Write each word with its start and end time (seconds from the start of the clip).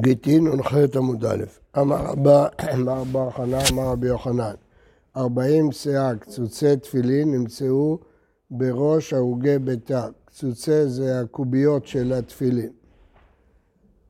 גיטין 0.00 0.46
נ"ח 0.48 0.74
עמוד 0.96 1.24
א', 1.24 1.44
אמר 1.78 1.96
רבא, 1.96 2.46
אמר 2.74 3.04
בר 3.04 3.30
חנן, 3.30 3.58
אמר 3.72 3.82
רבי 3.82 4.06
יוחנן, 4.06 4.54
ארבעים 5.16 5.72
שאה 5.72 6.14
קצוצי 6.16 6.76
תפילין 6.76 7.30
נמצאו 7.30 7.98
בראש 8.50 9.12
הרוגי 9.12 9.58
ביתר. 9.58 10.08
קצוצי 10.24 10.88
זה 10.88 11.20
הקוביות 11.20 11.86
של 11.86 12.12
התפילין. 12.12 12.70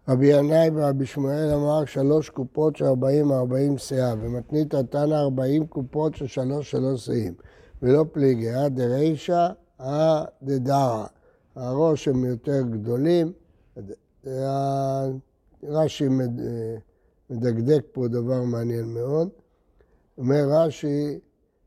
רבי 0.08 0.26
ינאי 0.26 0.70
ורבי 0.74 1.06
שמואל 1.06 1.50
אמר 1.54 1.84
שלוש 1.84 2.30
קופות 2.30 2.76
של 2.76 2.84
ארבעים 2.84 3.32
ארבעים 3.32 3.78
שאה, 3.78 4.14
ומתנית 4.20 4.74
תנא 4.74 5.14
ארבעים 5.14 5.66
קופות 5.66 6.14
של 6.14 6.26
שלוש 6.26 6.70
שלוש 6.70 7.06
שאים, 7.06 7.34
ולא 7.82 8.04
פליגי, 8.12 8.50
אה 8.50 8.68
דרישא, 8.68 9.48
אה 9.80 10.24
דדרא. 10.42 11.04
הראש 11.56 12.08
הם 12.08 12.24
יותר 12.24 12.62
גדולים, 12.70 13.32
רש"י 15.64 16.08
מדקדק 17.30 17.84
פה 17.92 18.08
דבר 18.08 18.42
מעניין 18.42 18.94
מאוד. 18.94 19.28
אומר 20.18 20.44
רש"י, 20.50 21.18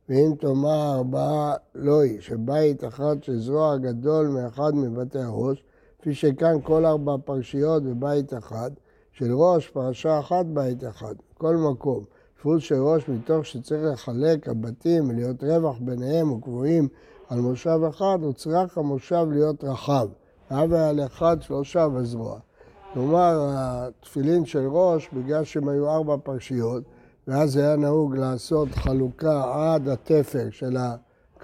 ואם 0.09 0.33
תאמר 0.39 0.93
ארבעה 0.95 1.53
לא 1.75 2.01
היא, 2.01 2.21
שבית 2.21 2.83
אחד 2.83 3.23
של 3.23 3.39
זרוע 3.39 3.77
גדול 3.77 4.27
מאחד 4.27 4.75
מבתי 4.75 5.19
הראש, 5.19 5.63
כפי 5.99 6.13
שכאן 6.13 6.61
כל 6.63 6.85
ארבע 6.85 7.15
פרשיות 7.25 7.83
בבית 7.83 8.33
אחד, 8.33 8.71
של 9.11 9.33
ראש 9.33 9.69
פרשה 9.69 10.19
אחת 10.19 10.45
בית 10.45 10.83
אחד, 10.83 11.15
כל 11.37 11.55
מקום. 11.55 12.03
דפוס 12.45 12.63
של 12.63 12.75
ראש 12.75 13.09
מתוך 13.09 13.45
שצריך 13.45 13.83
לחלק 13.93 14.49
הבתים 14.49 15.09
ולהיות 15.09 15.43
רווח 15.43 15.77
ביניהם 15.79 16.31
וקבועים 16.31 16.87
על 17.29 17.39
מושב 17.39 17.79
אחד, 17.89 18.17
הוא 18.21 18.33
צריך 18.33 18.77
המושב 18.77 19.27
להיות 19.31 19.63
רחב. 19.63 20.07
על 20.49 20.99
אחד 21.05 21.41
שלושה 21.41 21.89
בזרוע. 21.89 22.39
כלומר, 22.95 23.39
התפילין 23.49 24.45
של 24.45 24.67
ראש, 24.67 25.09
בגלל 25.13 25.43
שהם 25.43 25.69
היו 25.69 25.89
ארבע 25.89 26.15
פרשיות, 26.23 26.83
ואז 27.27 27.57
היה 27.57 27.75
נהוג 27.75 28.15
לעשות 28.15 28.69
חלוקה 28.71 29.43
עד 29.53 29.87
התפר 29.87 30.47
של 30.51 30.77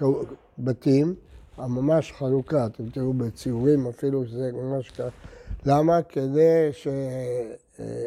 הבתים, 0.00 1.14
ממש 1.58 2.12
חלוקה, 2.12 2.66
אתם 2.66 2.90
תראו 2.90 3.12
בציורים 3.12 3.86
אפילו 3.86 4.26
שזה 4.26 4.50
ממש 4.52 4.90
ככה. 4.90 5.08
למה? 5.66 6.02
כדי 6.02 6.68
ש... 6.72 6.88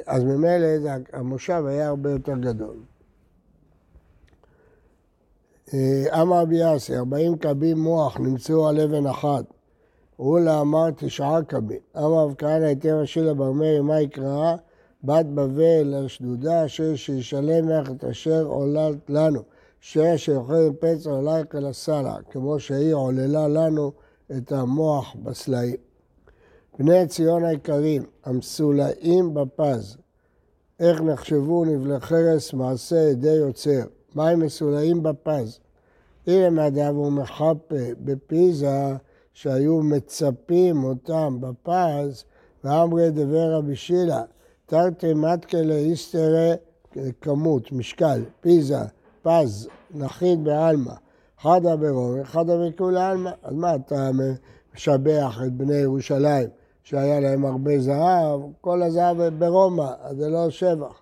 אז 0.08 0.24
ממילא 0.24 0.68
המושב 1.14 1.64
היה 1.68 1.88
הרבה 1.88 2.12
יותר 2.12 2.36
גדול. 2.36 2.76
אמר 6.22 6.42
רבי 6.42 6.58
יאסי, 6.58 6.98
ארבעים 6.98 7.38
קבים 7.38 7.78
מוח 7.78 8.20
נמצאו 8.20 8.68
על 8.68 8.80
אבן 8.80 9.08
אחת. 9.08 9.55
אולה 10.20 10.62
אמר 10.62 10.90
תשעה 10.96 11.44
קבין. 11.44 11.80
אמר 11.98 12.24
רב 12.24 12.36
כהנא 12.38 12.66
היתר 12.66 13.04
לבר 13.22 13.52
מאיר, 13.52 13.84
מה 13.84 14.02
יקרא? 14.02 14.56
בת 15.04 15.26
בבל 15.26 15.94
השדודה 16.06 16.66
אשר 16.66 16.96
שישלם 16.96 17.70
לך 17.70 17.92
את 17.92 18.04
אשר 18.04 18.46
עוללת 18.46 19.10
לנו. 19.10 19.42
שאשר 19.86 20.36
אוכל 20.36 20.74
פצע 20.80 21.10
עולייך 21.10 21.56
אל 21.56 21.66
הסלע, 21.66 22.16
כמו 22.32 22.60
שהיא 22.60 22.94
עוללה 22.94 23.48
לנו 23.48 23.92
את 24.38 24.52
המוח 24.52 25.16
בסלעים. 25.24 25.76
בני 26.80 27.08
ציון 27.08 27.46
היקרים, 27.46 28.04
המסולאים 28.24 29.34
בפז, 29.34 29.98
איך 30.80 31.02
נחשבו 31.02 31.66
נבלי 31.66 32.00
חרס 32.00 32.54
מעשה 32.54 32.96
ידי 32.96 33.34
יוצר? 33.34 33.82
מה 34.16 34.30
הם 34.30 34.40
מסולאים 34.40 35.04
בפז? 35.04 35.60
הנה 36.28 36.50
מהדאב 36.50 36.98
ומחפה 36.98 37.76
בפיזה 38.00 38.96
שהיו 39.36 39.81
מצפים 39.81 40.83
אותם 40.83 41.38
בפז, 41.39 42.23
ואמרי 42.64 43.09
דבר 43.09 43.53
רבי 43.53 43.75
שילה, 43.75 44.22
תרתי 44.66 45.14
מתקה 45.14 45.61
לאיסטרה 45.61 46.53
כמות, 47.22 47.72
משקל, 47.72 48.23
פיזה, 48.41 48.80
פז, 49.22 49.67
נחית 49.94 50.39
בעלמא, 50.39 50.94
חדה 51.41 51.75
ברומי, 51.75 52.23
חדה 52.23 52.53
בכולי 52.57 53.01
עלמא. 53.01 53.31
אז 53.44 53.53
מה 53.53 53.75
אתה 53.75 54.09
משבח 54.75 55.41
את 55.45 55.53
בני 55.53 55.75
ירושלים, 55.75 56.50
שהיה 56.84 57.19
להם 57.19 57.45
הרבה 57.45 57.79
זהב, 57.79 58.41
כל 58.62 58.84
הזהב 58.84 59.22
ברומא, 59.40 59.91
אז 60.01 60.18
זה 60.18 60.29
לא 60.29 60.50
שבח. 60.50 61.01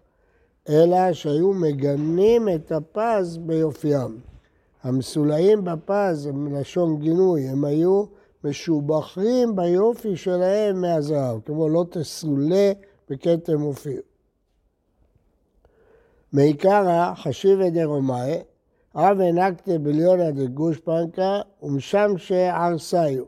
אלא 0.69 1.13
שהיו 1.13 1.53
מגנים 1.53 2.49
את 2.49 2.71
הפז 2.71 3.37
ביופיים. 3.37 4.19
המסולאים 4.83 5.63
בפז 5.63 6.25
הם 6.25 6.45
מלשון 6.45 6.99
גינוי, 6.99 7.47
הם 7.47 7.65
היו 7.65 8.05
משובחים 8.43 9.55
ביופי 9.55 10.15
שלהם 10.15 10.81
מהזהב, 10.81 11.39
כמו 11.45 11.69
לא 11.69 11.85
תסולה 11.89 12.71
בכתם 13.09 13.61
אופיר. 13.61 14.01
מעיקרא 16.33 17.13
חשיבה 17.15 17.69
דרומאי, 17.69 18.41
רב 18.95 19.19
הנקתה 19.19 19.77
בליונא 19.77 20.31
דגושפנקה 20.31 21.41
ומשם 21.63 22.11
שערסיו. 22.17 23.23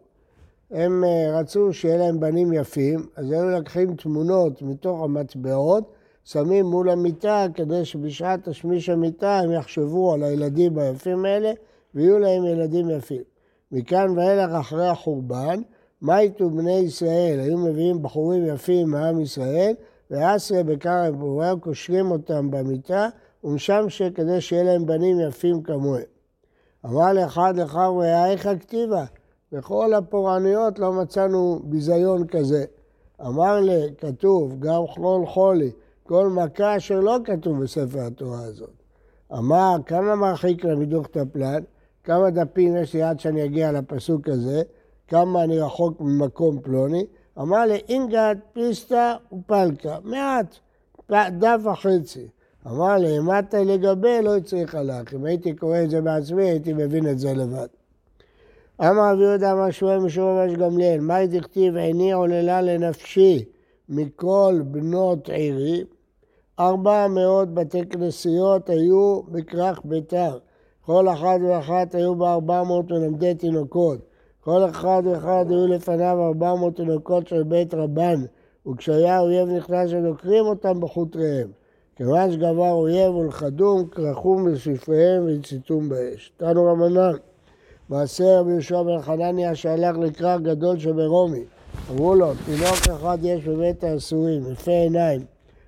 הם 0.71 1.03
אה, 1.03 1.39
רצו 1.39 1.73
שיהיה 1.73 1.97
להם 1.97 2.19
בנים 2.19 2.53
יפים, 2.53 3.05
אז 3.15 3.31
היו 3.31 3.49
לקחים 3.49 3.95
תמונות 3.95 4.61
מתוך 4.61 5.01
המטבעות, 5.01 5.91
שמים 6.23 6.65
מול 6.65 6.89
המיטה 6.89 7.45
כדי 7.53 7.85
שבשעת 7.85 8.49
תשמיש 8.49 8.89
המיטה 8.89 9.39
הם 9.39 9.51
יחשבו 9.51 10.13
על 10.13 10.23
הילדים 10.23 10.77
היפים 10.77 11.25
האלה 11.25 11.51
ויהיו 11.95 12.19
להם 12.19 12.45
ילדים 12.45 12.89
יפים. 12.89 13.34
מכאן 13.75 14.17
ואילך 14.17 14.53
אחרי 14.53 14.87
החורבן, 14.87 15.61
מה 16.01 16.19
איתו 16.19 16.49
בני 16.49 16.77
ישראל? 16.77 17.39
היו 17.39 17.57
מביאים 17.57 18.01
בחורים 18.01 18.45
יפים 18.45 18.89
מעם 18.89 19.21
ישראל, 19.21 19.73
ועשרה 20.11 20.63
בקרב 20.63 21.23
והיו 21.23 21.59
קושרים 21.59 22.11
אותם 22.11 22.51
במיטה, 22.51 23.09
ומשם 23.43 23.85
שכדי 23.89 24.41
שיהיה 24.41 24.63
להם 24.63 24.85
בנים 24.85 25.19
יפים 25.19 25.63
כמוהם. 25.63 26.03
אמר 26.85 27.13
לאחד 27.13 27.57
לך 27.57 27.79
איך 28.25 28.45
הכתיבה? 28.45 29.05
בכל 29.51 29.93
הפורענויות 29.93 30.79
לא 30.79 30.93
מצאנו 30.93 31.59
ביזיון 31.63 32.27
כזה. 32.27 32.65
אמר 33.21 33.59
לי, 33.59 33.93
כתוב, 33.97 34.59
גם 34.59 34.81
כל 34.95 35.23
חולי, 35.25 35.71
כל 36.03 36.29
מכה 36.29 36.79
שלא 36.79 37.17
כתוב 37.23 37.63
בספר 37.63 37.99
התורה 37.99 38.41
הזאת. 38.41 38.73
אמר, 39.33 39.75
כמה 39.85 40.15
מרחיק 40.15 40.65
למידוך 40.65 41.07
טפלן? 41.07 41.61
כמה 42.05 42.29
דפים 42.29 42.75
יש 42.75 42.93
לי 42.93 43.03
עד 43.03 43.19
שאני 43.19 43.45
אגיע 43.45 43.71
לפסוק 43.71 44.27
הזה, 44.27 44.61
כמה 45.07 45.43
אני 45.43 45.59
רחוק 45.59 46.01
ממקום 46.01 46.59
פלוני. 46.59 47.05
אמר 47.39 47.65
לי, 47.65 47.81
אינגת, 47.89 48.37
פיסטה 48.53 49.15
ופלקה, 49.33 49.97
מעט, 50.03 50.55
דף 51.11 51.59
וחצי. 51.63 52.27
אמר 52.67 52.95
לי, 52.97 53.17
אמרת 53.17 53.53
לגבי, 53.53 54.21
לא 54.21 54.39
צריך 54.45 54.75
הלך. 54.75 55.13
אם 55.13 55.25
הייתי 55.25 55.53
קורא 55.53 55.81
את 55.83 55.89
זה 55.89 56.01
בעצמי, 56.01 56.43
הייתי 56.43 56.73
מבין 56.73 57.09
את 57.09 57.19
זה 57.19 57.33
לבד. 57.33 57.67
אמר 58.81 59.13
רבי 59.13 59.23
יהודה 59.23 59.51
אמר 59.51 59.71
שמואל 59.71 59.99
משום 59.99 60.25
ממש 60.25 60.53
גמליאל, 60.53 60.99
מה 60.99 61.25
דכתיב 61.25 61.75
עיני 61.75 62.11
עוללה 62.11 62.61
לנפשי 62.61 63.45
מכל 63.89 64.61
בנות 64.65 65.29
עירי? 65.29 65.83
ארבע 66.59 67.07
מאות 67.07 67.53
בתי 67.53 67.85
כנסיות 67.85 68.69
היו 68.69 69.21
בכרך 69.23 69.81
ביתר. 69.83 70.37
כל 70.85 71.09
אחד 71.09 71.39
ואחת 71.41 71.95
היו 71.95 72.15
בה 72.15 72.33
ארבע 72.33 72.63
מאות 72.63 72.91
מלמדי 72.91 73.35
תינוקות. 73.35 73.99
כל 74.41 74.69
אחד 74.69 75.01
ואחד 75.05 75.45
היו 75.49 75.67
לפניו 75.67 76.17
ארבע 76.27 76.55
מאות 76.55 76.75
תינוקות 76.75 77.27
של 77.27 77.43
בית 77.43 77.73
רבן, 77.73 78.21
וכשהיה 78.67 79.19
אויב 79.19 79.49
נכנס 79.49 79.91
ודוקרים 79.93 80.45
אותם 80.45 80.79
בחוטריהם. 80.79 81.47
כיוון 81.95 82.31
שגבר 82.31 82.71
אויב 82.71 83.15
ולכדום, 83.15 83.87
כרחום 83.87 84.51
בספריהם 84.51 85.25
והציתום 85.25 85.89
באש. 85.89 86.31
תנו 86.37 86.65
רמנן, 86.65 87.13
מעשה 87.89 88.39
רבי 88.39 88.51
יהושע 88.51 88.83
בן 88.83 89.01
חנניה 89.01 89.55
שהלך 89.55 89.97
לכרך 89.97 90.41
גדול 90.41 90.79
שברומי. 90.79 91.43
אמרו 91.91 92.15
לו, 92.15 92.31
תינוק 92.45 92.99
אחד 92.99 93.17
יש 93.21 93.47
בבית 93.47 93.83
האסורים, 93.83 94.51
יפה 94.51 94.71
עיניים, 94.71 95.21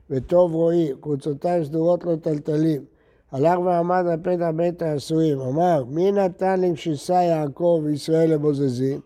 וטוב 0.10 0.54
רואי, 0.54 0.92
קבוצותיו 1.02 1.66
סדורות 1.66 2.04
לו 2.04 2.18
טלטלים. 2.18 2.97
הלך 3.32 3.60
ועמד 3.60 4.06
על 4.12 4.20
פתח 4.24 4.50
בית 4.56 4.82
האסורים, 4.82 5.40
אמר, 5.40 5.84
מי 5.88 6.12
נתן 6.12 6.62
למשיסה 6.62 7.14
יעקב 7.14 7.82
וישראל 7.84 8.34
לבוזזים? 8.34 9.00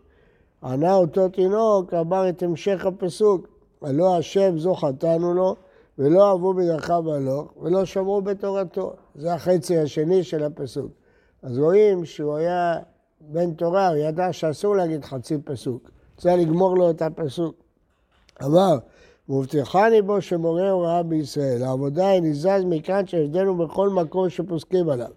ענה 0.64 0.94
אותו 0.94 1.30
תינוק, 1.30 1.94
אמר 1.94 2.30
את 2.30 2.44
המשך 2.44 2.86
הפסוק, 2.86 3.48
הלא 3.82 4.18
השם 4.18 4.58
זו 4.58 4.76
חטאנו 4.76 5.34
לו, 5.34 5.56
ולא 5.98 6.30
אהבו 6.30 6.54
בדרכיו 6.54 7.14
הלוך, 7.14 7.54
ולא 7.62 7.86
שמרו 7.86 8.22
בתורתו. 8.22 8.94
זה 9.16 9.34
החצי 9.34 9.78
השני 9.78 10.24
של 10.24 10.44
הפסוק. 10.44 10.92
אז 11.44 11.60
רואים 11.60 12.06
שהוא 12.06 12.36
היה 12.36 12.78
בן 13.22 13.54
תורה, 13.54 13.88
הוא 13.88 13.98
ידע 13.98 14.34
שאסור 14.34 14.76
להגיד 14.76 15.06
חצי 15.06 15.38
פסוק. 15.38 15.92
צריך 16.18 16.36
לגמור 16.42 16.78
לו 16.78 16.90
את 16.90 17.02
הפסוק. 17.02 17.56
אמר, 18.44 18.78
מובטחני 19.32 20.02
בו 20.02 20.22
שמורה 20.22 20.70
הוראה 20.70 21.04
בישראל. 21.04 21.64
העבודה 21.64 22.08
היא 22.08 22.22
נזז 22.22 22.64
מכאן 22.66 23.08
שהבדלנו 23.08 23.58
בכל 23.58 23.90
מקום 23.90 24.30
שפוסקים 24.30 24.90
עליו. 24.90 25.12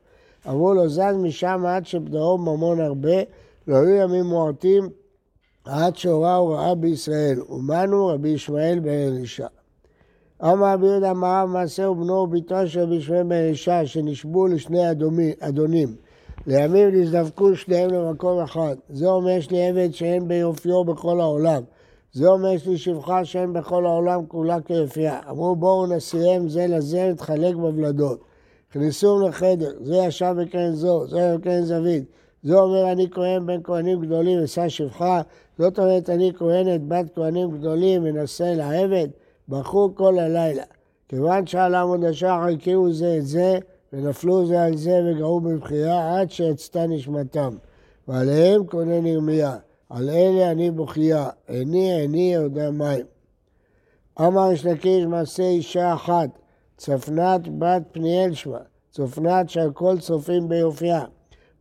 אמרו 0.49 0.75
לו, 0.75 0.89
זז 0.89 1.17
משם 1.23 1.65
עד 1.67 1.87
שבדרו 1.87 2.39
ממון 2.39 2.81
הרבה, 2.81 3.17
והיו 3.69 3.89
ימים 3.89 4.25
מועטים 4.25 4.89
עד 5.65 5.97
שהורה 5.97 6.37
הוראה 6.37 6.75
בישראל. 6.75 7.43
ומנו 7.49 8.07
רבי 8.07 8.29
ישמעאל 8.29 8.79
בן 8.79 8.91
אלישע. 8.91 9.47
אמר 10.43 10.73
רבי 10.73 10.87
יהודה 10.87 11.11
אמר 11.11 11.47
מעשה 11.47 11.91
ובנו 11.91 12.15
וביתו 12.15 12.67
של 12.67 12.81
רבי 12.81 13.01
שמעון 13.01 13.29
בן 13.29 13.49
אישה 13.49 13.87
שנשבו 13.87 14.47
לשני 14.47 14.91
אדונים. 15.41 15.95
לימים 16.47 16.89
נזדבקו 16.89 17.57
שניהם 17.57 17.91
למקום 17.91 18.43
אחד. 18.43 18.77
זה 18.89 19.07
אומר 19.07 19.31
יש 19.31 19.51
לי 19.51 19.69
עבד 19.69 19.95
שאין 19.95 20.29
ביופיו 20.29 20.85
בכל 20.85 21.21
העולם. 21.21 21.63
זה 22.15 22.29
אומר 22.29 22.49
יש 22.49 22.67
לי 22.67 22.79
שפחה 22.79 23.25
שאין 23.25 23.53
בכל 23.53 23.87
העולם 23.87 24.27
כולה 24.27 24.61
כיפייה. 24.61 25.21
אמרו 25.31 25.57
בואו 25.57 25.87
נסיהם 25.87 26.49
זה 26.49 26.67
לזה 26.67 27.11
נתחלק 27.13 27.55
בוולדות. 27.55 28.21
הכניסום 28.71 29.23
לחדר, 29.23 29.73
זה 29.81 29.97
ישב 29.97 30.35
בקרן 30.39 30.73
זו, 30.73 31.07
זה 31.07 31.37
בקרן 31.39 31.63
זווית. 31.63 32.05
זה 32.43 32.55
אומר 32.55 32.93
אני 32.93 33.11
כהן 33.11 33.47
בין 33.47 33.61
כהנים 33.65 34.01
גדולים 34.01 34.39
אשא 34.39 34.69
שפחה, 34.69 35.23
זאת 35.59 35.79
אומרת 35.79 36.11
אני 36.11 36.33
כהנת 36.37 36.81
בת 36.89 37.05
כהנים 37.15 37.51
גדולים 37.51 38.03
מנסה 38.03 38.55
לעבד, 38.55 39.09
בכו 39.49 39.91
כל 39.95 40.19
הלילה. 40.19 40.65
כיוון 41.09 41.47
שעל 41.47 41.75
עמוד 41.75 42.05
השחר 42.05 42.47
הכירו 42.55 42.93
זה 42.93 43.17
את 43.19 43.27
זה, 43.27 43.59
ונפלו 43.93 44.47
זה 44.47 44.63
על 44.63 44.77
זה 44.77 45.01
וגרו 45.07 45.41
בבחייה 45.41 46.21
עד 46.21 46.31
שיצתה 46.31 46.87
נשמתם. 46.87 47.57
ועליהם 48.09 48.67
כונן 48.67 49.07
ירמיה, 49.07 49.57
על 49.91 50.11
אלה 50.11 50.51
אני 50.51 50.71
בוכייה, 50.71 51.29
עיני 51.49 52.01
עיני 52.01 52.35
יודע 52.35 52.71
מים. 52.71 53.07
אמר 54.21 54.53
יש 54.53 54.67
לקיש 54.67 55.05
מעשה 55.05 55.43
אישה 55.43 55.95
אחת, 55.95 56.29
צפנת 56.77 57.59
בת 57.59 57.83
פניאל 57.93 58.35
שמה, 58.35 58.59
צפנת 58.91 59.51
שהכל 59.51 59.99
צופים 59.99 60.49
ביופייה. 60.49 61.05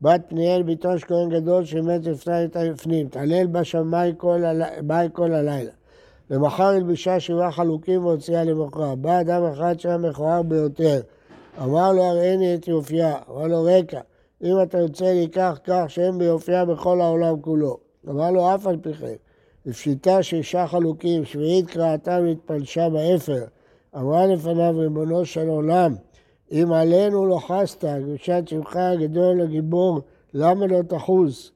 בת 0.02 0.22
פניאל 0.28 0.64
ביתו 0.64 1.00
של 1.00 1.06
כהן 1.08 1.30
גדול 1.30 1.66
שמת 1.66 2.06
לפני 2.06 2.46
את 2.46 2.58
הפנים, 2.74 3.08
תעלל 3.08 3.48
בה 3.48 3.64
שמאי 3.64 4.14
כל, 4.18 4.44
הל... 4.46 5.10
כל 5.14 5.34
הלילה. 5.34 5.72
למחר 6.30 6.64
הלבישה 6.64 7.20
שבעה 7.20 7.52
חלוקים 7.52 8.06
והוציאה 8.06 8.44
למוכרה. 8.44 8.96
בא 8.96 9.22
אדם 9.22 9.44
אחד 9.44 9.80
שהיה 9.80 9.98
מכוער 9.98 10.42
ביותר. 10.42 11.02
אמר 11.64 11.94
לו 11.94 12.04
הראיני 12.04 12.56
את 12.56 12.68
יופייה. 12.68 13.16
אמר 13.30 13.48
לו 13.48 13.64
ריקא, 13.64 14.00
אם 14.44 14.62
אתה 14.64 14.78
רוצה 14.78 15.06
ליקח 15.06 15.60
שאין 15.88 16.18
כיופייה 16.18 16.66
בכל 16.66 17.02
העולם 17.02 17.42
כולו. 17.42 17.83
אמר 18.10 18.32
לו 18.32 18.56
אף 18.56 18.68
על 18.68 18.78
פי 18.78 18.94
כן. 18.94 19.14
הפשיטה 19.66 20.24
שישה 20.24 20.68
חלוקים, 20.68 21.26
שביעית 21.26 21.70
קרעתה 21.70 22.20
והתפלשה 22.24 22.90
באפר. 22.90 23.44
אמרה 23.96 24.26
לפניו 24.26 24.78
ריבונו 24.78 25.26
של 25.26 25.48
עולם, 25.48 25.96
אם 26.52 26.72
עלינו 26.74 27.26
לא 27.26 27.40
חסת, 27.40 27.86
קדושת 27.86 28.44
שמך 28.48 28.76
הגדול 28.76 29.42
הגיבור, 29.42 30.02
למה 30.34 30.68
לא 30.68 30.82
תחוס? 30.82 31.52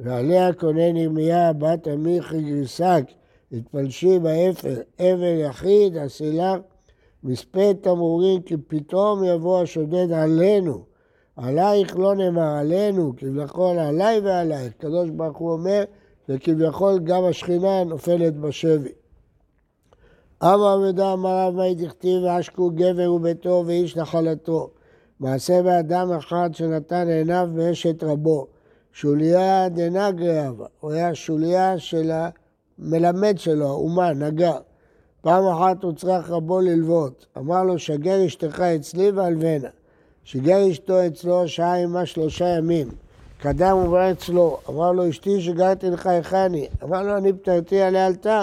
ועליה 0.00 0.52
קונן 0.52 0.96
ירמיה, 0.96 1.52
בת 1.52 1.86
עמי 1.86 2.42
חגרי 2.42 2.73
שק, 2.73 3.04
התפלשי 3.52 4.18
באפר, 4.18 4.74
אבל 5.00 5.40
יחיד, 5.40 5.96
עשי 5.96 6.26
לך, 6.26 6.56
מספד 7.24 7.74
תמרורים, 7.74 8.42
כי 8.42 8.56
פתאום 8.56 9.24
יבוא 9.24 9.62
השודד 9.62 10.12
עלינו. 10.12 10.91
עלייך 11.36 11.96
לא 11.96 12.14
נאמר 12.14 12.56
עלינו, 12.58 13.12
כביכול 13.16 13.78
עליי 13.78 14.20
ועלייך. 14.20 14.72
הקדוש 14.78 15.10
ברוך 15.10 15.38
הוא 15.38 15.52
אומר, 15.52 15.84
וכביכול 16.28 16.98
גם 16.98 17.24
השכינה 17.24 17.84
נופלת 17.84 18.36
בשבי. 18.36 18.92
אמר 20.42 21.46
רב 21.46 21.47
יהודה 21.47 21.51
אמר 21.51 21.53
רב 21.53 21.54
מאי 21.54 21.74
דכתיב 21.74 22.22
ועשקו 22.22 22.70
גבר 22.70 23.12
וביתו 23.12 23.64
ואיש 23.66 23.96
נחלתו. 23.96 24.70
מעשה 25.20 25.62
באדם 25.62 26.12
אחד 26.12 26.50
שנתן 26.52 27.08
עיניו 27.08 27.48
מאשת 27.54 28.02
רבו. 28.02 28.46
שוליה 28.92 29.68
דנגרי 29.68 30.48
אבה, 30.48 30.66
הוא 30.80 30.92
היה 30.92 31.14
שוליה 31.14 31.78
של 31.78 32.10
המלמד 32.78 33.38
שלו, 33.38 33.66
האומה, 33.66 34.12
נגר. 34.12 34.58
פעם 35.20 35.44
אחת 35.46 35.82
הוא 35.82 35.92
צריך 35.92 36.30
רבו 36.30 36.60
ללוות. 36.60 37.26
אמר 37.38 37.62
לו, 37.62 37.78
שגר 37.78 38.26
אשתך 38.26 38.60
אצלי 38.60 39.10
והלבנה. 39.10 39.68
שגר 40.24 40.70
אשתו 40.70 41.06
אצלו 41.06 41.48
שעה 41.48 41.76
עמה 41.76 42.06
שלושה 42.06 42.48
ימים. 42.48 42.88
קדם 43.38 43.76
ובא 43.76 44.10
אצלו. 44.10 44.58
אמר 44.68 44.92
לו, 44.92 45.08
אשתי 45.08 45.40
שגרתי 45.40 45.90
לך 45.90 46.06
היכני. 46.06 46.66
אמר 46.82 47.02
לו, 47.02 47.16
אני 47.16 47.32
פטרתי 47.32 47.80
עליה 47.80 48.06
אלתר. 48.06 48.42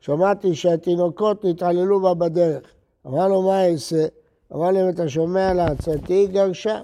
שמעתי 0.00 0.54
שהתינוקות 0.54 1.44
נתעללו 1.44 2.00
בה 2.00 2.14
בדרך. 2.14 2.62
אמר 3.06 3.28
לו, 3.28 3.42
מה 3.42 3.66
אעשה? 3.66 4.06
אמר 4.54 4.70
לו, 4.70 4.80
אם 4.80 4.88
אתה 4.88 5.08
שומע 5.08 5.54
לעצתי, 5.54 6.14
היא 6.14 6.28
גרשה. 6.28 6.80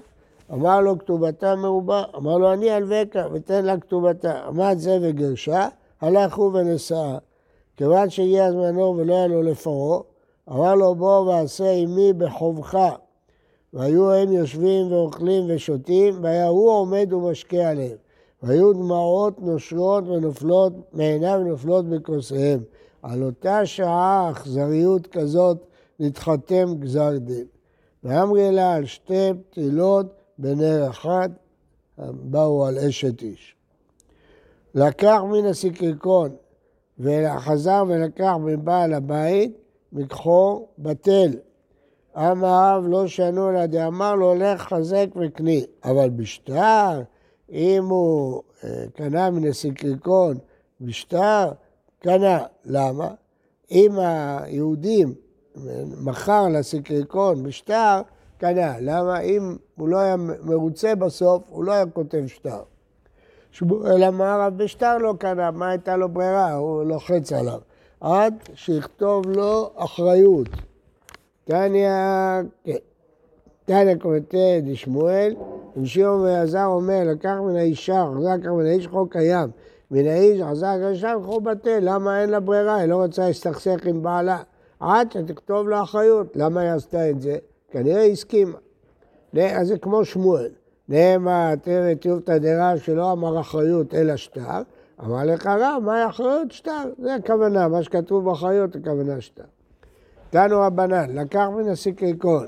אמר 0.53 0.81
לו, 0.81 0.99
כתובתה 0.99 1.55
מרובה. 1.55 2.03
אמר 2.15 2.37
לו, 2.37 2.53
אני 2.53 2.77
אלווקה, 2.77 3.25
ותן 3.31 3.65
לה 3.65 3.77
כתובתה. 3.77 4.39
עמד 4.47 4.75
זה 4.77 4.97
וגרשה, 5.01 5.67
הלך 6.01 6.35
הוא 6.35 6.51
ונשאה. 6.53 7.17
כיוון 7.77 8.09
שהגיע 8.09 8.51
זמנו 8.51 8.95
ולא 8.97 9.13
היה 9.13 9.27
לו 9.27 9.41
לפרעה, 9.41 9.99
אמר 10.49 10.75
לו, 10.75 10.95
בוא 10.95 11.19
ועשה 11.19 11.71
עמי 11.71 12.13
בחובך. 12.13 12.95
והיו 13.75 14.11
הם 14.11 14.31
יושבים 14.31 14.91
ואוכלים 14.91 15.43
ושותים, 15.47 16.13
והיה 16.21 16.47
הוא 16.47 16.71
עומד 16.71 17.13
ומשקה 17.13 17.69
עליהם. 17.69 17.97
והיו 18.43 18.73
דמעות 18.73 19.41
נושרות 19.41 20.07
ונופלות 20.07 20.73
מעיניו 20.93 21.39
ונופלות 21.41 21.85
בכוסיהם. 21.89 22.63
על 23.01 23.23
אותה 23.23 23.65
שעה 23.65 24.31
אכזריות 24.31 25.07
כזאת 25.07 25.65
נתחתם 25.99 26.75
גזר 26.79 27.17
דין. 27.17 27.45
ואמרי 28.03 28.51
לה 28.51 28.73
על 28.73 28.85
שתי 28.85 29.29
פתילות 29.49 30.05
בנר 30.37 30.89
אחד, 30.89 31.29
באו 31.97 32.65
על 32.65 32.79
אשת 32.79 33.21
איש. 33.21 33.55
לקח 34.75 35.19
מן 35.31 35.45
הסיקריקון 35.45 36.35
וחזר 36.99 37.83
ולקח 37.87 38.33
מבעל 38.39 38.93
הבית 38.93 39.57
מכחור 39.91 40.67
בטל. 40.77 41.31
עם 42.15 42.43
האב 42.43 42.83
לא 42.87 43.07
שנו 43.07 43.51
לה 43.51 43.67
דאמר 43.67 44.15
לו 44.15 44.35
לך 44.35 44.61
חזק 44.61 45.07
וקני. 45.15 45.65
אבל 45.83 46.09
בשטר, 46.09 47.01
אם 47.51 47.85
הוא 47.89 48.41
אה, 48.63 48.85
קנה 48.95 49.29
מן 49.29 49.47
הסיקריקון 49.47 50.37
בשטר, 50.81 51.51
קנה. 51.99 52.43
למה? 52.65 53.07
אם 53.71 53.91
היהודים 53.99 55.13
מכר 55.97 56.47
לסיקריקון 56.47 57.43
בשטר, 57.43 58.01
קנה. 58.37 58.75
למה? 58.79 59.19
אם 59.19 59.55
הוא 59.75 59.87
לא 59.87 59.97
היה 59.97 60.15
מרוצה 60.43 60.95
בסוף, 60.95 61.43
הוא 61.49 61.63
לא 61.63 61.71
היה 61.71 61.85
כותב 61.85 62.23
שטר. 62.27 62.61
שמואל 63.51 64.03
אמר, 64.03 64.41
רב 64.41 64.57
בשטר 64.57 64.97
לא 64.97 65.13
קנה, 65.19 65.51
מה 65.51 65.69
הייתה 65.69 65.97
לו 65.97 66.09
ברירה? 66.09 66.53
הוא 66.53 66.83
לוחץ 66.83 67.31
עליו. 67.31 67.59
עד 68.01 68.33
שיכתוב 68.53 69.27
לו 69.27 69.69
אחריות. 69.75 70.47
תניא, 71.45 71.89
כן. 72.63 72.75
תניא 73.65 73.95
קומטה 73.95 74.37
דשמואל, 74.63 75.35
ושמעון 75.81 76.21
ועזר 76.21 76.65
אומר, 76.65 77.01
לקח 77.05 77.35
מן 77.41 77.55
האישה, 77.55 78.05
לקח 78.19 78.49
מן 78.49 78.65
האיש 78.65 78.87
חוק 78.87 79.11
קיים. 79.11 79.49
מן 79.91 80.07
האיש 80.07 80.41
חזק 80.41 80.75
רשם 80.81 81.19
חור 81.23 81.41
בטל, 81.41 81.79
למה 81.81 82.21
אין 82.21 82.29
לה 82.29 82.39
ברירה? 82.39 82.75
היא 82.75 82.89
לא 82.89 82.95
רוצה 82.95 83.27
להסתכסך 83.27 83.85
עם 83.85 84.03
בעלה. 84.03 84.37
עד 84.79 85.11
שתכתוב 85.11 85.69
לה 85.69 85.83
אחריות. 85.83 86.35
למה 86.35 86.61
היא 86.61 86.69
עשתה 86.69 87.09
את 87.09 87.21
זה? 87.21 87.37
כנראה 87.71 88.01
היא 88.01 88.11
הסכימה. 88.11 88.57
אז 89.39 89.67
זה 89.67 89.77
כמו 89.77 90.05
שמואל. 90.05 90.51
נאמר 90.89 91.55
תראה 91.61 91.93
טיובתא 91.95 92.37
דרב 92.37 92.77
שלא 92.77 93.11
אמר 93.11 93.39
אחריות 93.39 93.93
אלא 93.93 94.15
שטר, 94.15 94.61
אמר 95.05 95.23
לך 95.25 95.47
רב, 95.47 95.83
מהי 95.83 96.07
אחריות? 96.07 96.51
שטר. 96.51 96.83
זה 96.99 97.15
הכוונה, 97.15 97.67
מה 97.67 97.83
שכתוב 97.83 98.25
באחריות 98.25 98.75
הכוונה 98.75 99.21
שטר. 99.21 99.43
תנו 100.29 100.61
רבנן, 100.61 101.15
לקח 101.15 101.45
מן 101.55 101.69
הסיקריקון 101.69 102.47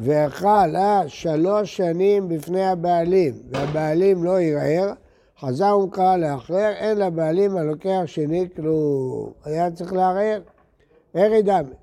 ואכל 0.00 0.76
אה, 0.76 1.02
שלוש 1.06 1.76
שנים 1.76 2.28
בפני 2.28 2.66
הבעלים, 2.66 3.34
והבעלים 3.50 4.24
לא 4.24 4.40
ערער, 4.40 4.92
חזר 5.40 5.78
וקרא 5.78 6.16
לאחר, 6.16 6.72
אין 6.76 6.98
לבעלים 6.98 7.56
הלוקח 7.56 8.02
שני 8.06 8.48
כלום. 8.56 9.30
היה 9.44 9.70
צריך 9.70 9.92
לערער. 9.92 10.40
איך 11.14 11.32
דמי. 11.44 11.74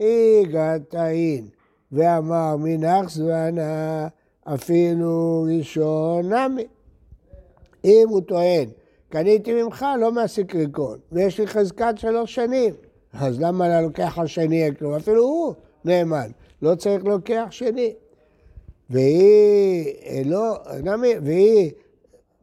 איגא 0.00 0.78
תאין, 0.88 1.48
ואמר 1.92 2.56
מנח 2.56 3.10
זמנה 3.10 4.08
אפילו 4.44 5.46
ראשון 5.58 6.32
נמי. 6.32 6.66
אם 7.84 8.06
הוא 8.08 8.20
טוען, 8.20 8.68
קניתי 9.08 9.62
ממך 9.62 9.86
לא 10.00 10.12
מהסיקריקון, 10.12 10.98
ויש 11.12 11.40
לי 11.40 11.46
חזקת 11.46 11.94
שלוש 11.96 12.34
שנים, 12.34 12.74
אז 13.20 13.40
למה 13.40 13.68
ללוקח 13.68 14.18
השני 14.18 14.70
כלום? 14.78 14.94
אפילו 14.94 15.22
הוא 15.22 15.54
נאמן, 15.84 16.30
לא 16.62 16.74
צריך 16.74 17.04
לוקח 17.04 17.46
שני. 17.50 17.94
והיא 18.90 20.26
לא, 20.26 20.56
נמי, 20.82 21.14
והיא 21.22 21.70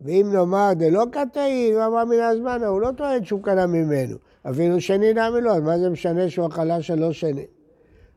ואם 0.01 0.29
נאמר 0.33 0.73
דלא 0.75 1.03
קטעי, 1.11 1.71
הוא 1.73 1.85
אמר 1.85 2.05
מן 2.05 2.19
הזמן, 2.19 2.63
הוא 2.63 2.81
לא 2.81 2.89
טוען 2.97 3.25
שהוא 3.25 3.43
קנה 3.43 3.67
ממנו. 3.67 4.17
אפילו 4.49 4.81
שני 4.81 5.13
נמי 5.13 5.41
לא, 5.41 5.55
אז 5.55 5.61
מה 5.61 5.79
זה 5.79 5.89
משנה 5.89 6.29
שהוא 6.29 6.47
אכלה 6.47 6.81
שלוש 6.81 7.19
שנים? 7.19 7.45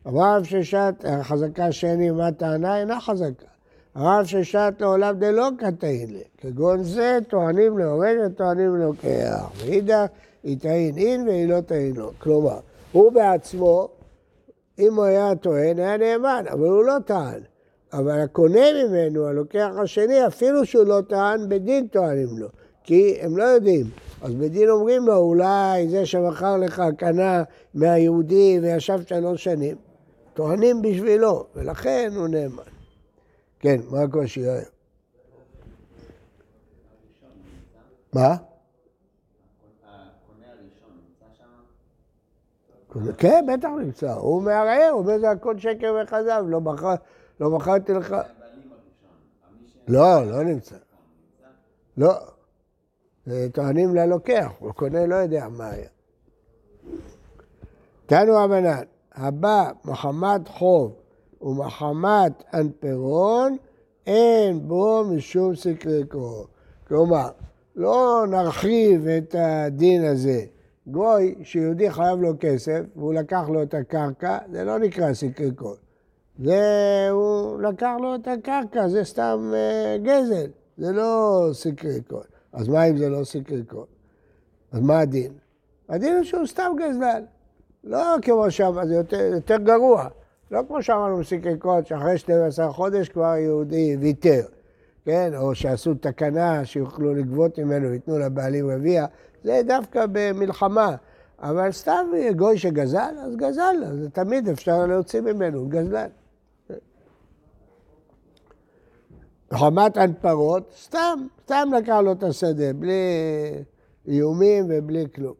הרב 0.05 0.45
ששת, 0.45 0.95
החזקה 1.05 1.73
שני, 1.73 2.11
מה 2.11 2.27
הטענה? 2.27 2.79
אינה 2.79 3.01
חזקה. 3.01 3.47
הרב 3.95 4.25
ששת 4.25 4.75
לעולם 4.81 5.19
דלא 5.19 5.49
קטעין 5.59 6.11
לי. 6.11 6.23
כגון 6.39 6.83
זה 6.83 7.19
טוענים 7.29 7.79
להורג 7.79 8.17
וטוענים 8.27 8.77
לוקח. 8.77 9.51
ואידך 9.57 10.07
היא 10.47 10.59
תעין 10.59 10.99
אין 10.99 11.29
והיא 11.29 11.49
לא 11.49 11.61
תעין 11.61 11.97
לו. 11.97 12.11
כלומר, 12.19 12.59
הוא 12.93 13.13
בעצמו 13.13 13.89
אם 14.79 14.95
הוא 14.95 15.05
היה 15.05 15.35
טוען, 15.35 15.79
היה 15.79 15.97
נאמן, 15.97 16.45
אבל 16.53 16.67
הוא 16.67 16.85
לא 16.85 16.97
טען. 17.07 17.41
אבל 17.93 18.21
הקונה 18.21 18.61
ממנו, 18.85 19.27
הלוקח 19.27 19.69
השני, 19.83 20.27
אפילו 20.27 20.67
שהוא 20.67 20.85
לא 20.85 21.01
טען, 21.09 21.49
בדין 21.49 21.87
טוענים 21.87 22.39
לו. 22.39 22.49
כי 22.83 23.19
הם 23.21 23.37
לא 23.37 23.43
יודעים. 23.43 23.87
אז 24.23 24.35
בדין 24.35 24.69
אומרים 24.69 25.07
לו, 25.07 25.17
אולי 25.17 25.89
זה 25.89 26.07
שמכר 26.07 26.57
לך 26.57 26.83
קנה 26.99 27.43
מהיהודי 27.75 28.59
וישב 28.63 28.99
שלוש 29.07 29.45
שנים. 29.45 29.77
טוענים 30.35 30.83
בשבילו, 30.83 31.47
ולכן 31.55 32.13
הוא 32.17 32.29
נאמן. 32.29 32.63
כן, 33.61 33.81
מה 33.91 34.03
הקושי? 34.03 34.45
מה? 38.13 38.37
כן, 43.19 43.47
בטח 43.53 43.69
נמצא. 43.81 44.13
הוא 44.13 44.43
מערער, 44.43 44.89
הוא 44.93 45.01
אומר 45.01 45.19
זה 45.19 45.31
הכל 45.31 45.59
שקר 45.59 45.97
וכזב, 46.03 46.45
לא, 46.47 46.61
לא 47.41 47.51
מכרתי 47.51 47.93
לך... 47.93 48.17
לא, 49.89 50.31
לא 50.31 50.43
נמצא. 50.43 50.77
לא. 51.97 52.13
טוענים 53.53 53.95
ללוקח, 53.95 54.53
הוא 54.59 54.73
קונה 54.73 55.07
לא 55.07 55.15
יודע 55.15 55.49
מה 55.49 55.71
היה. 55.71 55.89
תנו 58.07 58.45
אמנן, 58.45 58.83
הבא 59.15 59.71
מחמת 59.85 60.49
חוב 60.49 60.93
ומחמת 61.41 62.45
אנפרון, 62.55 63.57
אין 64.07 64.69
בו 64.69 65.05
משום 65.05 65.57
סקרקו. 65.57 66.45
כלומר, 66.89 67.29
לא 67.77 68.25
נרחיב 68.31 69.09
את 69.09 69.35
הדין 69.39 70.05
הזה. 70.05 70.45
גוי 70.87 71.35
שיהודי 71.43 71.91
חייב 71.91 72.21
לו 72.21 72.33
כסף 72.41 72.81
והוא 72.97 73.15
לקח 73.15 73.49
לו 73.49 73.63
את 73.63 73.75
הקרקע, 73.75 74.39
זה 74.53 74.65
לא 74.65 74.79
נקרא 74.79 75.13
סקריקון. 75.13 75.77
זה, 76.39 77.09
הוא 77.11 77.61
לקח 77.61 77.93
לו 78.01 78.15
את 78.15 78.29
הקרקע, 78.29 78.89
זה 78.89 79.05
סתם 79.05 79.53
uh, 79.53 80.03
גזל, 80.03 80.51
זה 80.79 80.93
לא 80.93 81.41
סקריקון. 81.53 82.23
אז 82.53 82.69
מה 82.69 82.85
אם 82.85 82.97
זה 82.97 83.09
לא 83.09 83.25
סקריקון? 83.25 83.85
אז 84.73 84.81
מה 84.81 84.99
הדין? 84.99 85.33
הדין 85.89 86.17
הוא 86.17 86.25
שהוא 86.25 86.47
סתם 86.47 86.73
גזלן. 86.79 87.23
לא 87.85 88.15
כמו 88.23 88.51
שאמרנו, 88.51 88.89
זה 88.89 88.95
יותר, 88.95 89.31
יותר 89.35 89.57
גרוע. 89.57 90.09
לא 90.51 90.61
כמו 90.69 90.83
שאמרנו 90.83 91.19
בסקריקון, 91.19 91.85
שאחרי 91.85 92.19
12 92.19 92.73
חודש 92.73 93.09
כבר 93.09 93.37
יהודי 93.37 93.97
ויתר. 94.01 94.43
כן, 95.05 95.33
או 95.37 95.55
שעשו 95.55 95.95
תקנה 95.95 96.65
שיוכלו 96.65 97.15
לגבות 97.15 97.59
ממנו 97.59 97.89
וייתנו 97.89 98.19
לבעלים 98.19 98.71
רביע, 98.71 99.07
זה 99.47 99.61
דווקא 99.67 100.07
במלחמה. 100.13 100.97
אבל 101.39 101.73
סתם 101.73 102.07
גוי 102.37 102.59
שגזל, 102.59 103.15
אז 103.19 103.37
גזל, 103.37 103.85
אז 103.87 104.09
תמיד 104.13 104.49
אפשר 104.49 104.87
להוציא 104.87 105.21
ממנו, 105.21 105.69
גזלן. 105.69 106.09
חמת 109.53 109.97
הנפרות, 109.97 110.73
סתם, 110.81 111.27
סתם 111.43 111.69
לקח 111.79 111.97
לו 112.05 112.13
את 112.13 112.23
השדה, 112.23 112.73
בלי 112.73 113.03
איומים 114.09 114.65
ובלי 114.69 115.05
כלום. 115.15 115.35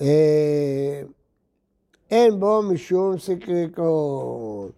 אה, 0.00 1.02
אין 2.10 2.40
בו 2.40 2.62
משום 2.62 3.18
סקריקון. 3.18 4.70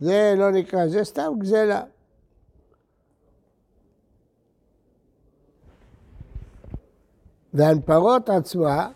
זה 0.00 0.34
לא 0.36 0.50
נקרא, 0.50 0.86
זה 0.86 1.04
סתם 1.04 1.32
גזלה. 1.38 1.82
והנפרות 7.56 8.28
עצמה 8.28 8.88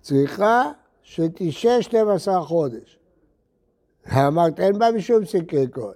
צריכה 0.00 0.72
שתשעה 1.02 1.82
12 1.82 2.42
חודש. 2.42 2.98
אמרת, 4.12 4.60
אין 4.60 4.78
בה 4.78 4.90
משום 4.92 5.24
סיקריקון. 5.24 5.94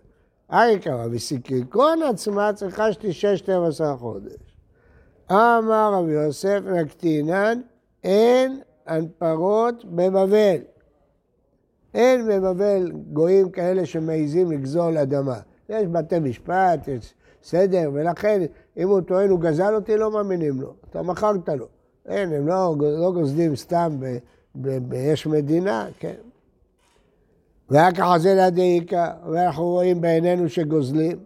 אריקה, 0.53 1.07
וסיקריקון 1.11 2.03
עצמה 2.03 2.53
צריכה 2.53 2.93
שתשעה 2.93 3.37
12 3.37 3.97
חודש. 3.97 4.57
אמר 5.31 5.91
רבי 5.95 6.13
יוסף 6.13 6.61
נקטינן, 6.65 7.61
אין 8.05 8.61
הנפרות 8.87 9.85
בבבל. 9.85 10.57
אין 11.95 12.29
בבבל 12.29 12.93
גויים 13.13 13.51
כאלה 13.51 13.87
שמעיזים 13.87 14.53
לגזול 14.53 14.99
אדמה. 14.99 15.39
יש 15.69 15.87
בתי 15.87 16.19
משפט, 16.19 16.89
יש 16.89 17.15
סדר, 17.43 17.91
ולכן 17.93 18.43
אם 18.77 18.89
הוא 18.89 19.01
טוען 19.01 19.31
הוא 19.31 19.41
גזל 19.41 19.75
אותי, 19.75 19.97
לא 19.97 20.11
מאמינים 20.11 20.61
לו. 20.61 20.75
אתה 20.91 21.03
מכרת 21.03 21.49
לו. 21.49 21.67
אין, 22.07 22.33
הם 22.33 22.49
לא, 22.49 22.77
לא 22.81 23.13
גוזלים 23.13 23.57
סתם 23.57 23.97
ב, 23.99 24.17
ב, 24.55 24.79
ב, 24.89 24.95
יש 24.95 25.27
מדינה, 25.27 25.87
כן. 25.99 26.15
ורק 27.71 28.01
החזל 28.01 28.39
הדאיקה, 28.39 29.13
ואנחנו 29.31 29.65
רואים 29.65 30.01
בעינינו 30.01 30.49
שגוזלים, 30.49 31.19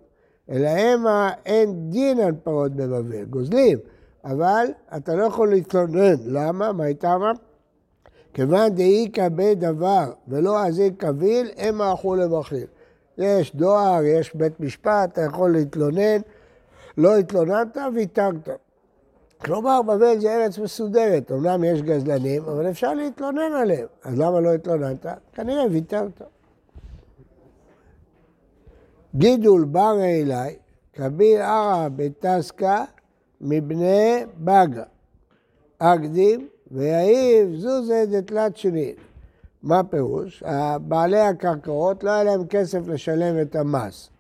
אלא 0.51 0.69
המה 0.69 1.31
אין 1.47 1.91
דין 1.91 2.21
על 2.21 2.33
פרות 2.43 2.73
בבבל, 2.73 3.25
גוזלים, 3.25 3.79
אבל 4.25 4.67
אתה 4.97 5.15
לא 5.15 5.25
יכול 5.25 5.51
להתלונן, 5.51 6.15
למה? 6.27 6.73
מה 6.73 6.85
הייתה 6.85 7.15
אמרת? 7.15 7.37
כיוון 8.35 8.69
דאיקה 8.69 9.29
בדבר 9.29 10.13
ולא 10.29 10.67
אזיק 10.67 10.95
קביל, 10.97 11.51
המה 11.57 11.93
אכו 11.95 12.15
לבכיר. 12.15 12.67
יש 13.19 13.57
דואר, 13.57 14.01
יש 14.05 14.35
בית 14.35 14.61
משפט, 14.61 15.13
אתה 15.13 15.21
יכול 15.23 15.53
להתלונן, 15.53 16.21
לא 16.99 17.19
התלוננת, 17.19 17.77
ויתרת. 17.95 18.49
כלומר, 19.45 19.83
בבל 19.83 20.21
זה 20.21 20.37
ארץ 20.37 20.59
מסודרת, 20.59 21.33
אמנם 21.33 21.65
יש 21.65 21.83
גזלנים, 21.83 22.43
אבל 22.43 22.71
אפשר 22.71 22.95
להתלונן 22.95 23.53
עליהם. 23.61 23.87
אז 24.05 24.19
למה 24.19 24.41
לא 24.41 24.55
התלוננת? 24.55 25.07
כנראה 25.33 25.65
ויתרת. 25.71 26.23
גידול 29.15 29.65
בר 29.65 30.01
אלי, 30.01 30.57
כביר 30.93 31.43
ערא 31.43 31.89
בטסקה 31.97 32.85
מבני 33.41 34.25
בגה. 34.39 34.85
אקדים 35.79 36.49
ויעיב 36.71 37.55
זוזה 37.55 38.05
דתלת 38.11 38.57
שנית. 38.57 38.97
מה 39.63 39.85
פירוש? 39.85 40.43
בעלי 40.81 41.21
הקרקעות 41.21 42.05
לא 42.05 42.11
היה 42.11 42.25
להם 42.25 42.47
כסף 42.47 42.89
לשלם 42.89 43.43
את 43.43 43.57
המס. 43.57 44.11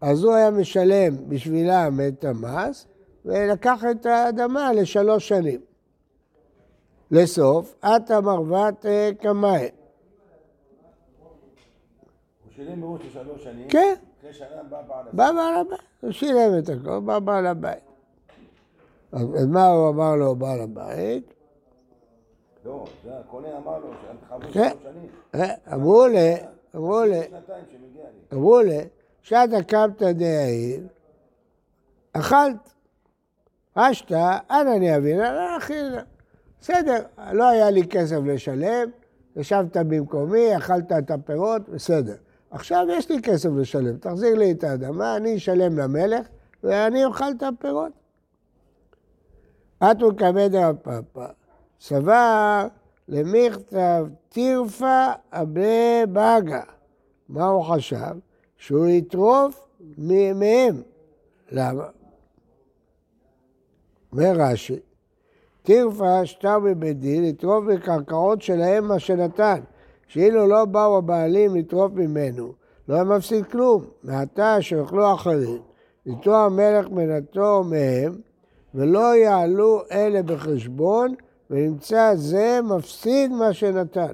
אז 0.00 0.24
הוא 0.24 0.34
היה 0.34 0.50
משלם 0.50 1.28
בשבילם 1.28 2.00
את 2.08 2.24
המס, 2.24 2.86
ולקח 3.24 3.84
את 3.90 4.06
האדמה 4.06 4.72
לשלוש 4.72 5.28
שנים. 5.28 5.60
לסוף, 7.10 7.74
עתה 7.82 8.20
מרוות 8.20 8.86
אה, 8.86 9.10
קמאי. 9.20 9.60
הוא 9.60 9.68
שילם 12.56 12.80
מראש 12.80 13.00
לשלוש 13.06 13.44
שנים? 13.44 13.68
כן. 13.68 13.94
אחרי 14.20 14.32
שנה 14.32 14.62
בא 14.70 14.82
בעל 14.82 15.00
הבית. 15.00 15.14
בא 15.14 15.32
בעל 15.32 15.54
הבית, 15.54 15.80
הוא 16.00 16.12
שילם 16.12 16.58
את 16.58 16.68
הכל, 16.68 17.00
בא 17.04 17.18
בעל 17.18 17.46
הבית. 17.46 17.78
אז 19.12 19.46
מה 19.46 19.66
הוא 19.66 19.88
אמר 19.88 20.16
לו, 20.16 20.36
בעל 20.36 20.60
הבית? 20.60 21.34
לא, 22.64 22.84
זה 23.04 23.18
הקונה 23.18 23.48
אמר 23.56 23.78
לו 23.78 23.90
כן. 24.52 24.68
שלוש 24.68 24.82
שנים. 24.82 25.10
אה, 25.34 25.74
אמרו 25.74 26.06
לי, 26.06 26.34
אמרו 26.76 27.00
לי. 27.04 27.20
אמרו 28.32 28.60
לי, 28.60 28.78
שאתה 29.22 29.62
קמת 29.62 30.02
דהיב, 30.02 30.86
אכלת. 32.12 32.72
אשתא, 33.74 34.38
אנא 34.50 34.76
אני 34.76 34.96
אבין, 34.96 35.20
אנא 35.20 35.56
אכילה. 35.58 36.02
בסדר, 36.60 36.98
לא 37.32 37.48
היה 37.48 37.70
לי 37.70 37.86
כסף 37.86 38.16
לשלם, 38.24 38.90
ישבת 39.36 39.76
במקומי, 39.76 40.56
אכלת 40.56 40.92
את 40.92 41.10
הפירות, 41.10 41.68
בסדר. 41.68 42.16
עכשיו 42.50 42.86
יש 42.90 43.10
לי 43.10 43.22
כסף 43.22 43.48
לשלם, 43.56 43.96
תחזיר 43.96 44.34
לי 44.34 44.52
את 44.52 44.64
האדמה, 44.64 45.16
אני 45.16 45.36
אשלם 45.36 45.78
למלך 45.78 46.26
ואני 46.62 47.04
אוכל 47.04 47.30
את 47.36 47.42
הפירות. 47.42 47.92
אטו 49.78 50.16
כבד 50.16 50.54
רב 50.54 50.76
פאפא, 50.76 51.26
סבר 51.80 52.66
למכתב 53.08 54.06
טירפה 54.28 55.06
אבני 55.32 56.02
בגה. 56.12 56.62
מה 57.28 57.46
הוא 57.46 57.64
חשב? 57.64 58.16
שהוא 58.58 58.88
יטרוף 58.88 59.66
מהם. 59.98 60.82
למה? 61.52 61.84
אומר 64.12 64.32
רש"י, 64.36 64.78
טירפה 65.62 66.26
שטר 66.26 66.58
בבית 66.58 66.98
דין 66.98 67.24
לטרוף 67.24 67.64
בקרקעות 67.64 68.42
שלהם 68.42 68.88
מה 68.88 68.98
שנתן, 68.98 69.60
שאילו 70.06 70.46
לא 70.46 70.64
באו 70.64 70.98
הבעלים 70.98 71.56
לטרוף 71.56 71.92
ממנו, 71.92 72.52
לא 72.88 72.94
היה 72.94 73.04
מפסיד 73.04 73.46
כלום. 73.46 73.84
מעתה 74.02 74.62
שיאכלו 74.62 75.14
אחרים, 75.14 75.62
יטוע 76.06 76.38
המלך 76.38 76.88
מנתו 76.90 77.64
מהם, 77.64 78.12
ולא 78.74 79.16
יעלו 79.16 79.82
אלה 79.92 80.22
בחשבון, 80.22 81.14
ונמצא 81.50 82.14
זה 82.14 82.60
מפסיד 82.62 83.30
מה 83.32 83.52
שנתן. 83.52 84.12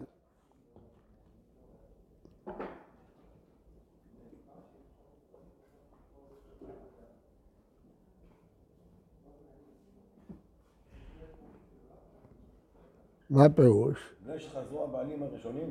מה 13.35 13.45
הפירוש? 13.45 13.99
זה 14.27 14.41
שחזרו 14.41 14.85
הבעלים 14.85 15.23
הראשונים, 15.23 15.71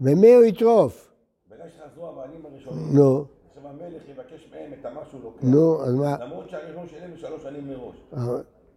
ומי 0.00 0.34
הוא 0.34 0.44
יטרוף? 0.44 1.12
בגלל 1.50 1.66
שחזרו 1.68 2.08
הבעלים 2.08 2.46
הראשונים. 2.46 2.96
נו, 2.96 3.24
עכשיו 3.48 3.68
המלך 3.68 4.02
יבקש 4.08 4.48
מהם 4.52 4.72
את 4.72 4.86
שהוא 5.10 5.20
לוקח. 5.22 5.42
נו, 5.42 5.82
אז 5.82 5.94
מה? 5.94 6.16
למרות 6.24 6.50
שהראשון 6.50 6.88
שילם 6.88 7.16
שלוש 7.16 7.42
שנים 7.42 7.68
מראש. 7.68 7.96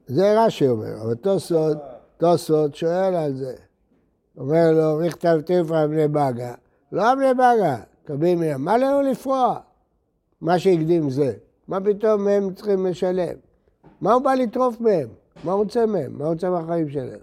זה 0.08 0.46
רש"י 0.46 0.68
אומר, 0.68 1.02
אבל 1.02 1.16
תוספות, 1.16 1.78
תוספות 2.18 2.76
שואל 2.76 3.16
על 3.16 3.34
זה. 3.34 3.56
אומר 4.38 4.72
לו, 4.72 4.98
ריכתב 4.98 5.42
תפרע 5.46 5.88
בני 5.88 6.08
בגה. 6.08 6.54
לא 6.92 7.16
בני 7.16 7.34
בגה, 7.34 7.78
קבין 8.04 8.40
מהם. 8.40 8.62
מה 8.62 8.78
לנו 8.78 9.02
לפרוע? 9.02 9.60
מה 10.42 10.60
שהקדים 10.60 11.10
זה. 11.10 11.34
מה 11.68 11.80
פתאום 11.82 12.28
הם 12.28 12.54
צריכים 12.54 12.86
לשלם? 12.86 13.36
מה 14.02 14.14
הוא 14.14 14.22
בא 14.22 14.34
לטרוף 14.34 14.82
מהם? 14.82 15.23
מה 15.44 15.52
הוא 15.52 15.64
רוצה 15.64 15.86
מהם? 15.86 16.18
מה 16.18 16.26
הוא 16.26 16.34
רוצה 16.34 16.50
מהחיים 16.50 16.90
שלהם? 16.90 17.20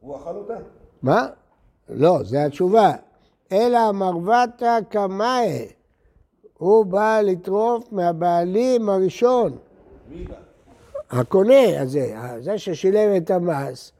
הוא 0.00 0.16
אכל 0.16 0.36
אותה? 0.36 0.54
מה? 1.02 1.26
לא, 1.88 2.18
זו 2.22 2.38
התשובה. 2.38 2.92
אלא 3.52 3.92
מרוותא 3.92 4.78
קמאי. 4.88 5.68
הוא 6.58 6.86
בא 6.86 7.20
לטרוף 7.20 7.92
מהבעלים 7.92 8.88
הראשון. 8.88 9.56
מי 10.08 10.24
בא? 10.24 10.34
הקונה 11.10 11.80
הזה, 11.80 12.14
זה 12.40 12.58
ששילם 12.58 13.16
את 13.16 13.30
המס, 13.30 13.92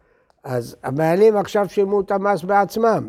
אז 0.44 0.76
הבעלים 0.82 1.36
עכשיו 1.36 1.68
שילמו 1.68 2.00
את 2.00 2.10
המס 2.10 2.42
בעצמם. 2.42 3.08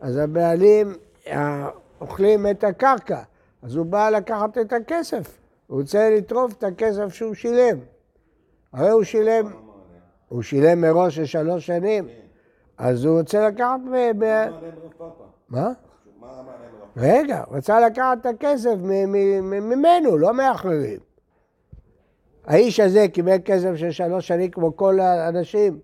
אז 0.00 0.16
הבעלים 0.16 0.94
אה, 1.26 1.68
אוכלים 2.00 2.46
את 2.46 2.64
הקרקע, 2.64 3.20
אז 3.62 3.76
הוא 3.76 3.86
בא 3.86 4.10
לקחת 4.10 4.58
את 4.58 4.72
הכסף. 4.72 5.38
הוא 5.66 5.80
רוצה 5.80 6.10
לטרוף 6.10 6.52
את 6.52 6.64
הכסף 6.64 7.14
שהוא 7.14 7.34
שילם. 7.34 7.78
הרי 8.72 8.90
הוא 8.90 9.02
שילם, 9.02 9.52
הוא 10.28 10.42
שילם 10.42 10.80
מראש 10.80 11.18
לשלוש 11.18 11.66
שנים, 11.66 12.08
אז 12.78 13.04
הוא 13.04 13.18
רוצה 13.18 13.48
לקחת... 13.48 13.80
מ- 13.84 13.90
מ- 13.90 14.20
מה 14.20 14.46
אמר 14.46 14.60
להם 14.62 14.72
פאפה? 14.98 15.24
מה? 15.48 15.72
רגע, 16.96 17.42
הוא 17.46 17.56
רצה 17.56 17.80
לקחת 17.80 18.18
את 18.20 18.26
הכסף 18.26 18.74
מ- 18.82 19.12
מ- 19.12 19.50
מ- 19.50 19.68
ממנו, 19.68 20.18
לא 20.18 20.34
מאחרים. 20.34 20.98
האיש 22.46 22.80
הזה 22.80 23.06
קיבל 23.12 23.36
כסף 23.44 23.74
של 23.76 23.90
שלוש 23.90 24.28
שנים 24.28 24.50
כמו 24.50 24.76
כל 24.76 25.00
האנשים. 25.00 25.78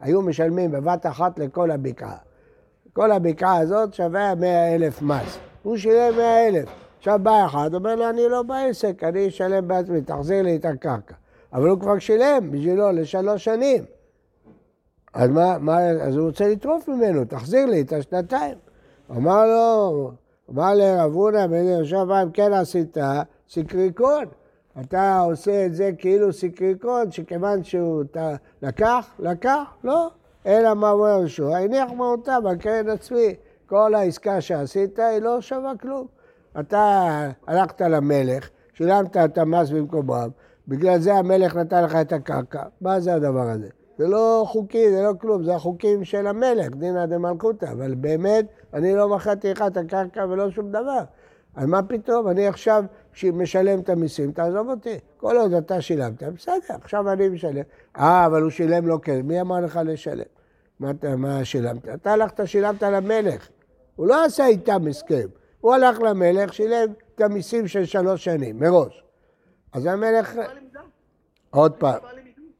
היו 0.00 0.22
משלמים 0.22 0.70
בבת 0.70 1.06
אחת 1.06 1.38
לכל 1.38 1.70
הבקעה. 1.70 2.16
כל 2.92 3.12
הבקעה 3.12 3.58
הזאת 3.58 3.94
שווה 3.94 4.34
מאה 4.34 4.74
אלף 4.74 5.02
מס. 5.02 5.38
הוא 5.62 5.76
שילם 5.76 6.16
מאה 6.16 6.48
אלף. 6.48 6.68
עכשיו 6.98 7.18
בא 7.22 7.46
אחד, 7.46 7.74
אומר 7.74 7.94
לו, 7.94 8.10
אני 8.10 8.28
לא 8.28 8.42
בעסק, 8.42 9.04
אני 9.04 9.28
אשלם 9.28 9.68
בעצמי, 9.68 10.00
תחזיר 10.00 10.42
לי 10.42 10.56
את 10.56 10.64
הקרקע. 10.64 11.14
אבל 11.52 11.68
הוא 11.68 11.80
כבר 11.80 11.98
שילם 11.98 12.50
בשבילו 12.50 12.92
לשלוש 12.92 13.44
שנים. 13.44 13.84
אז 15.14 15.30
מה, 15.30 15.58
מה, 15.58 15.78
אז 15.88 16.16
הוא 16.16 16.26
רוצה 16.26 16.48
לטרוף 16.48 16.88
ממנו, 16.88 17.24
תחזיר 17.24 17.66
לי 17.66 17.80
את 17.80 17.92
השנתיים. 17.92 18.54
אמר 19.10 19.46
לו, 19.46 20.10
אמר 20.50 20.74
לרב 20.74 21.12
הונא 21.12 21.46
בן 21.46 21.64
יהושע, 21.64 22.22
אם 22.22 22.30
כן 22.30 22.52
עשית 22.52 22.96
סיקריקון. 23.48 24.24
אתה 24.80 25.20
עושה 25.20 25.66
את 25.66 25.74
זה 25.74 25.90
כאילו 25.98 26.32
סיקריקון, 26.32 27.10
שכיוון 27.10 27.64
שהוא 27.64 28.02
אתה, 28.02 28.34
לקח, 28.62 29.06
לקח, 29.18 29.62
לא. 29.84 30.10
אלא 30.46 30.74
מה 30.74 30.90
אומר 30.90 31.08
יהושע, 31.08 31.56
הניח 31.56 31.90
מהותה 31.96 32.40
בקרן 32.40 32.88
עצמי. 32.88 33.34
כל 33.66 33.94
העסקה 33.94 34.40
שעשית 34.40 34.98
היא 34.98 35.18
לא 35.18 35.40
שווה 35.40 35.72
כלום. 35.80 36.06
אתה 36.60 37.28
הלכת 37.46 37.80
למלך, 37.80 38.48
שילמת 38.74 39.16
את 39.16 39.38
המס 39.38 39.70
במקומם, 39.70 40.28
בגלל 40.68 40.98
זה 40.98 41.14
המלך 41.14 41.56
נתן 41.56 41.84
לך 41.84 41.94
את 41.94 42.12
הקרקע. 42.12 42.62
מה 42.80 43.00
זה 43.00 43.14
הדבר 43.14 43.48
הזה? 43.48 43.68
זה 43.98 44.08
לא 44.08 44.44
חוקי, 44.46 44.90
זה 44.90 45.02
לא 45.02 45.12
כלום, 45.20 45.44
זה 45.44 45.54
החוקים 45.54 46.04
של 46.04 46.26
המלך, 46.26 46.68
דינא 46.76 47.06
דמלכותא, 47.06 47.66
אבל 47.72 47.94
באמת, 47.94 48.46
אני 48.74 48.94
לא 48.94 49.08
מכרתי 49.08 49.50
לך 49.50 49.64
את 49.66 49.76
הקרקע 49.76 50.26
ולא 50.30 50.50
שום 50.50 50.68
דבר. 50.68 51.02
אז 51.54 51.66
מה 51.66 51.82
פתאום, 51.82 52.28
אני 52.28 52.46
עכשיו 52.46 52.84
משלם 53.32 53.80
את 53.80 53.88
המיסים, 53.88 54.32
תעזוב 54.32 54.68
אותי. 54.68 54.98
כל 55.16 55.36
עוד 55.36 55.52
אתה 55.52 55.80
שילמת, 55.80 56.22
בסדר, 56.22 56.56
עכשיו 56.82 57.12
אני 57.12 57.28
משלם. 57.28 57.62
אה, 57.98 58.26
אבל 58.26 58.42
הוא 58.42 58.50
שילם 58.50 58.86
לו 58.86 58.98
כסף, 59.02 59.20
מי 59.24 59.40
אמר 59.40 59.60
לך 59.60 59.80
לשלם? 59.84 60.24
מה, 60.80 60.90
מה 61.16 61.44
שילמת? 61.44 61.88
אתה 61.88 62.12
הלכת, 62.12 62.46
שילמת 62.46 62.82
למלך. 62.82 63.48
הוא 63.96 64.06
לא 64.06 64.24
עשה 64.24 64.46
איתם 64.46 64.86
הסכם. 64.90 65.28
הוא 65.60 65.74
הלך 65.74 66.00
למלך, 66.00 66.52
שילם 66.52 66.88
את 67.14 67.20
המיסים 67.20 67.68
של 67.68 67.84
שלוש 67.84 68.24
שנים, 68.24 68.60
מראש. 68.60 69.05
אז 69.72 69.86
המלך... 69.86 70.34
עוד 71.50 71.72
פעם, 71.72 71.98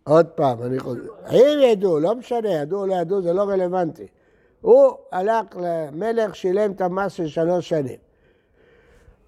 עוד 0.05 0.27
פעם, 0.27 0.63
אני 0.63 0.79
חוזר. 0.79 1.01
אם 1.31 1.59
ידעו, 1.63 2.01
לא 2.01 2.15
משנה, 2.15 2.49
ידעו 2.49 2.81
או 2.81 2.87
לא 2.87 2.95
ידעו, 2.95 3.23
זה 3.23 3.33
לא 3.33 3.43
רלוונטי. 3.43 4.07
הוא 4.61 4.93
הלך 5.13 5.45
למלך, 5.57 6.37
שילם 6.37 6.73
את 6.73 6.81
המס 6.81 7.13
של 7.13 7.27
שלוש 7.27 7.69
שנים. 7.69 7.97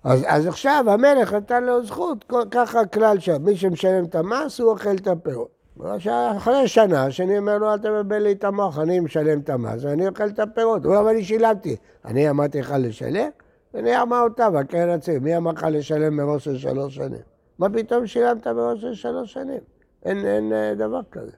אז, 0.05 0.25
אז 0.27 0.47
עכשיו 0.47 0.85
המלך 0.89 1.33
נתן 1.33 1.65
לו 1.65 1.85
זכות, 1.85 2.33
ככה 2.51 2.81
הכלל 2.81 3.19
שם, 3.19 3.43
מי 3.43 3.57
שמשלם 3.57 4.05
את 4.05 4.15
המס, 4.15 4.61
הוא 4.61 4.71
אוכל 4.71 4.95
את 4.95 5.07
הפירות. 5.07 5.59
אחרי 6.37 6.69
שנה, 6.69 7.05
השני 7.05 7.39
אומר 7.39 7.59
לו, 7.59 7.73
אל 7.73 7.79
תבלבל 7.79 8.19
לי 8.19 8.33
את 8.33 8.45
המוח, 8.45 8.79
אני 8.79 9.01
משלם 9.01 9.41
את 9.41 9.51
המס 9.51 9.85
ואני 9.85 10.09
אוכל 10.09 10.27
את 10.27 10.39
הפירות. 10.39 10.85
הוא 10.85 10.97
אומר, 10.97 11.11
אני 11.11 11.25
שילמתי. 11.25 11.77
אני 12.05 12.31
אמרתי 12.31 12.61
לך 12.61 12.75
לשלם? 12.79 13.29
אני 13.75 14.03
אמר 14.03 14.21
אותה, 14.21 14.49
והקרן 14.53 14.89
עצמי, 14.89 15.19
מי 15.19 15.37
אמר 15.37 15.51
לך 15.51 15.67
לשלם 15.71 16.17
מראש 16.17 16.45
של 16.45 16.59
שלוש 16.59 16.95
שנים? 16.95 17.38
מה 17.59 17.69
פתאום 17.71 18.07
שילמת 18.07 18.47
מראש 18.47 18.81
של 18.81 18.95
שלוש 18.95 19.33
שנים? 19.33 19.61
אין, 20.05 20.27
אין 20.27 20.53
אה, 20.53 20.75
דבר 20.75 21.01
כזה. 21.11 21.33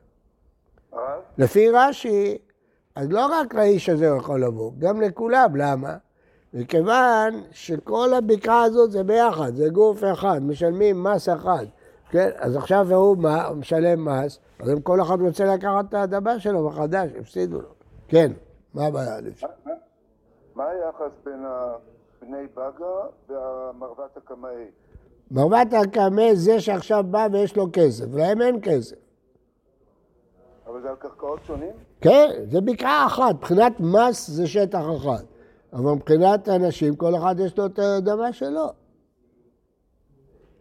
הרב? 0.92 1.20
לפי 1.38 1.70
רש"י, 1.70 2.38
אז 2.94 3.10
לא 3.10 3.26
רק 3.26 3.54
לאיש 3.54 3.88
הזה 3.88 4.10
הוא 4.10 4.18
יכול 4.18 4.44
לבוא, 4.44 4.72
גם 4.78 5.00
לכולם, 5.00 5.56
למה? 5.56 5.96
מכיוון 6.54 7.42
שכל 7.50 8.14
הבקעה 8.14 8.62
הזאת 8.62 8.90
זה 8.90 9.04
ביחד, 9.04 9.54
זה 9.54 9.68
גוף 9.68 10.04
אחד, 10.12 10.42
משלמים 10.42 11.04
מס 11.04 11.28
אחד. 11.28 11.64
כן, 12.10 12.30
אז 12.36 12.56
עכשיו 12.56 12.94
הוא 12.94 13.16
מה? 13.16 13.46
הוא 13.46 13.56
משלם 13.56 14.08
מס, 14.08 14.38
אז 14.60 14.70
אם 14.70 14.80
כל 14.80 15.00
אחד 15.02 15.20
רוצה 15.20 15.44
לקחת 15.44 15.84
את 15.88 15.94
האדמה 15.94 16.40
שלו 16.40 16.68
מחדש, 16.68 17.10
הפסידו 17.20 17.60
לו. 17.60 17.68
כן, 18.08 18.32
מה 18.74 18.86
הבעיה? 18.86 19.16
מה 20.54 20.64
היחס 20.66 21.18
בין 21.24 21.44
בני 22.20 22.46
בגה 22.54 23.06
והמרבת 23.28 24.16
הקמאי? 24.16 24.70
מרבת 25.30 25.72
הקמא 25.72 26.34
זה 26.34 26.60
שעכשיו 26.60 27.04
בא 27.10 27.28
ויש 27.32 27.56
לו 27.56 27.66
כסף, 27.72 28.04
להם 28.14 28.42
אין 28.42 28.58
כסף. 28.62 28.96
אבל 30.66 30.82
זה 30.82 30.90
על 30.90 30.96
קרקעות 30.96 31.40
שונים? 31.46 31.72
כן, 32.00 32.30
זה 32.50 32.60
בקעה 32.60 33.06
אחת, 33.06 33.34
מבחינת 33.34 33.72
מס 33.80 34.30
זה 34.30 34.46
שטח 34.46 34.84
אחד. 34.96 35.24
אבל 35.72 35.92
מבחינת 35.92 36.48
אנשים, 36.48 36.96
כל 36.96 37.16
אחד 37.16 37.34
יש 37.40 37.58
לו 37.58 37.66
את 37.66 37.78
האדמה 37.78 38.32
שלו. 38.32 38.66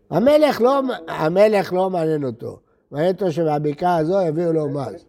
המלך 0.10 0.62
לא, 0.62 0.82
המלך 1.08 1.74
לא 1.74 1.90
מעניין 1.90 2.24
אותו. 2.24 2.60
מעניין 2.92 3.14
אותו 3.14 3.32
שבבקעה 3.32 3.98
הזו 3.98 4.22
יביאו 4.22 4.54
לו 4.54 4.70
מס. 4.70 5.06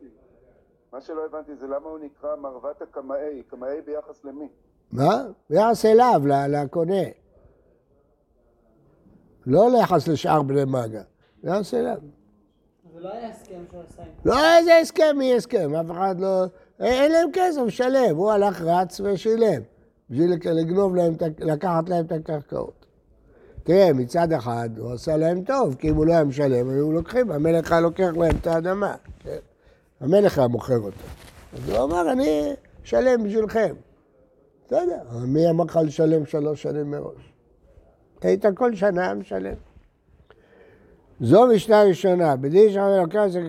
מה 0.92 1.00
שלא 1.00 1.24
הבנתי 1.24 1.56
זה 1.56 1.66
למה 1.66 1.88
הוא 1.88 1.98
נקרא 1.98 2.36
מרבת 2.36 2.82
הקמאי, 2.82 3.42
קמאי 3.50 3.80
ביחס 3.86 4.24
למי? 4.24 4.48
מה? 4.92 5.22
ביחס 5.50 5.84
אליו, 5.84 6.22
לקונה. 6.48 7.02
לא 9.46 9.70
ליחס 9.70 10.08
לשאר 10.08 10.42
בני 10.42 10.64
מגה, 10.64 11.02
ביחס 11.42 11.74
אליו. 11.74 11.96
זה 12.94 13.00
לא 13.00 13.12
היה 13.12 13.28
הסכם 13.28 13.60
שהוא 13.70 13.80
עשה. 13.88 14.02
לא 14.24 14.56
איזה 14.58 14.78
הסכם, 14.78 15.16
מי 15.18 15.34
הסכם? 15.34 15.74
אף 15.74 15.90
אחד 15.90 16.20
לא... 16.20 16.44
אין 16.80 17.12
להם 17.12 17.28
כסף, 17.32 17.68
שלם. 17.68 18.16
הוא 18.16 18.30
הלך, 18.32 18.60
רץ 18.60 19.00
ושילם. 19.00 19.62
בשביל 20.10 20.32
לגנוב 20.44 20.96
להם, 20.96 21.14
לקחת 21.38 21.88
להם 21.88 22.06
את 22.06 22.12
הקרקעות. 22.12 22.86
תראה, 23.62 23.92
מצד 23.92 24.32
אחד 24.32 24.68
הוא 24.78 24.92
עשה 24.92 25.16
להם 25.16 25.44
טוב, 25.44 25.74
כי 25.74 25.90
אם 25.90 25.94
הוא 25.94 26.06
לא 26.06 26.12
היה 26.12 26.24
משלם, 26.24 26.70
היו 26.70 26.92
לוקחים, 26.92 27.30
המלך 27.30 27.72
היה 27.72 27.80
לוקח 27.80 28.10
להם 28.16 28.36
את 28.40 28.46
האדמה. 28.46 28.94
כן? 29.20 29.36
המלך 30.00 30.38
היה 30.38 30.48
מוכר 30.48 30.78
אותה. 30.78 30.96
אז 31.52 31.70
הוא 31.70 31.84
אמר, 31.84 32.12
אני 32.12 32.52
אשלם 32.84 33.24
בשבילכם. 33.24 33.74
בסדר, 34.66 35.02
מי 35.26 35.50
אמר 35.50 35.64
לך 35.64 35.78
לשלם 35.84 36.26
שלוש 36.26 36.62
שנים 36.62 36.90
מראש? 36.90 37.29
היית 38.24 38.44
כל 38.54 38.74
שנה 38.74 39.14
משלם. 39.14 39.54
זו 41.20 41.46
משנה 41.46 41.82
ראשונה, 41.82 42.36
בדין 42.36 42.70
שם 42.72 42.88
לוקח 43.00 43.22
את 43.26 43.32
זה 43.32 43.40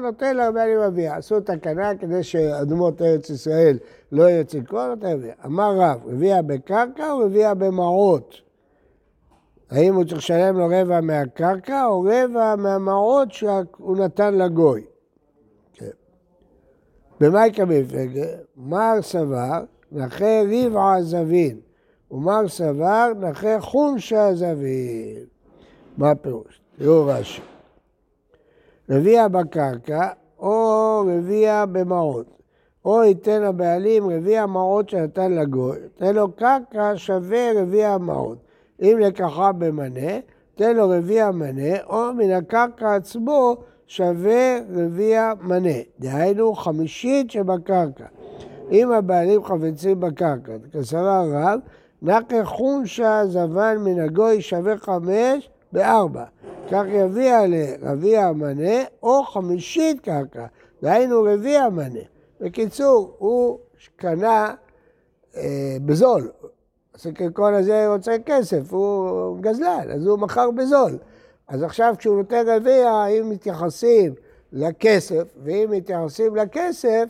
נותן 0.00 0.36
לבעלים 0.36 0.78
אביה. 0.78 1.16
עשו 1.16 1.40
תקנה 1.40 1.96
כדי 1.96 2.22
שאדמות 2.22 3.02
ארץ 3.02 3.30
ישראל 3.30 3.78
לא 4.12 4.22
יהיה 4.22 4.44
צדקו, 4.44 4.86
נותן 4.86 5.06
אביה. 5.06 5.34
אמר 5.44 5.74
רב, 5.76 6.08
הביאה 6.12 6.42
בקרקע 6.42 7.12
או 7.12 7.26
הביאה 7.26 7.54
במעות? 7.54 8.34
האם 9.70 9.94
הוא 9.94 10.04
צריך 10.04 10.18
לשלם 10.18 10.58
לו 10.58 10.66
רבע 10.70 11.00
מהקרקע 11.00 11.84
או 11.84 12.00
רבע 12.00 12.56
מהמעות 12.56 13.32
שהוא 13.32 13.96
נתן 13.96 14.34
לגוי? 14.34 14.84
כן. 15.72 15.90
יקבל 17.46 17.82
מפלגה? 17.82 18.26
מר 18.56 19.02
סבר, 19.02 19.64
נכה 19.92 20.42
רבע 20.52 21.02
זבין, 21.02 21.60
ומר 22.14 22.48
סבר, 22.48 23.12
נכה 23.20 23.60
חומשה 23.60 24.34
זבין. 24.34 25.24
מה 25.96 26.10
הפירוש? 26.10 26.60
תראו 26.78 27.06
רש"י. 27.06 27.42
רביע 28.90 29.28
בקרקע 29.28 30.08
או 30.38 31.02
רביע 31.06 31.64
במעות. 31.72 32.26
או 32.84 33.04
ייתן 33.04 33.42
הבעלים 33.42 34.10
רביע 34.10 34.42
המעות 34.42 34.88
שנתן 34.88 35.32
לגוי, 35.32 35.76
תן 35.96 36.14
לו 36.14 36.32
קרקע 36.32 36.92
שווה 36.96 37.52
רביע 37.56 37.90
המעות. 37.90 38.38
אם 38.82 38.98
לקחה 39.00 39.52
במנה, 39.52 40.18
תן 40.54 40.76
לו 40.76 40.88
רביע 40.88 41.30
מנה, 41.30 41.82
או 41.86 42.14
מן 42.14 42.30
הקרקע 42.30 42.94
עצמו 42.94 43.56
שווה 43.86 44.58
רביע 44.74 45.32
מנה. 45.42 45.78
דהיינו 46.00 46.54
חמישית 46.54 47.30
שבקרקע. 47.30 48.06
אם 48.70 48.92
הבעלים 48.92 49.44
חפצים 49.44 50.00
בקרקע, 50.00 50.52
כסבר 50.72 51.24
רב, 51.32 51.60
נקה 52.04 52.44
חומשה 52.44 53.22
זבן 53.26 53.76
מן 53.78 54.00
הגוי 54.00 54.42
שווה 54.42 54.78
חמש 54.78 55.50
בארבע. 55.72 56.24
כך 56.70 56.82
יביע 56.88 57.40
לרביע 57.48 58.32
מנה 58.32 58.82
או 59.02 59.22
חמישית 59.24 60.00
קרקע, 60.00 60.46
דהיינו 60.82 61.22
רביע 61.22 61.68
מנה. 61.68 62.00
בקיצור, 62.40 63.14
הוא 63.18 63.58
קנה 63.96 64.54
אה, 65.36 65.76
בזול. 65.84 66.30
הסקרקון 66.94 67.54
הזה 67.54 67.86
רוצה 67.88 68.16
כסף, 68.26 68.72
הוא 68.72 69.38
גזלן, 69.40 69.90
אז 69.94 70.06
הוא 70.06 70.18
מכר 70.18 70.50
בזול. 70.50 70.98
אז 71.48 71.62
עכשיו 71.62 71.94
כשהוא 71.98 72.16
נותן 72.16 72.44
רביע, 72.46 73.06
אם 73.06 73.30
מתייחסים 73.30 74.14
לכסף, 74.52 75.24
ואם 75.44 75.68
מתייחסים 75.70 76.36
לכסף, 76.36 77.04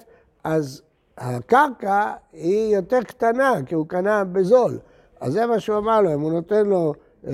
אז 0.45 0.83
הקרקע 1.19 2.13
היא 2.33 2.77
יותר 2.77 3.03
קטנה, 3.03 3.55
כי 3.67 3.75
הוא 3.75 3.87
קנה 3.87 4.25
בזול. 4.25 4.79
אז 5.21 5.33
זה 5.33 5.47
מה 5.47 5.61
שהוא 5.61 5.79
אמר 5.79 6.01
לו, 6.01 6.15
אם 6.15 6.21
הוא 6.21 6.33
נותן 6.33 6.67
לו, 6.67 6.95
אה, 7.27 7.33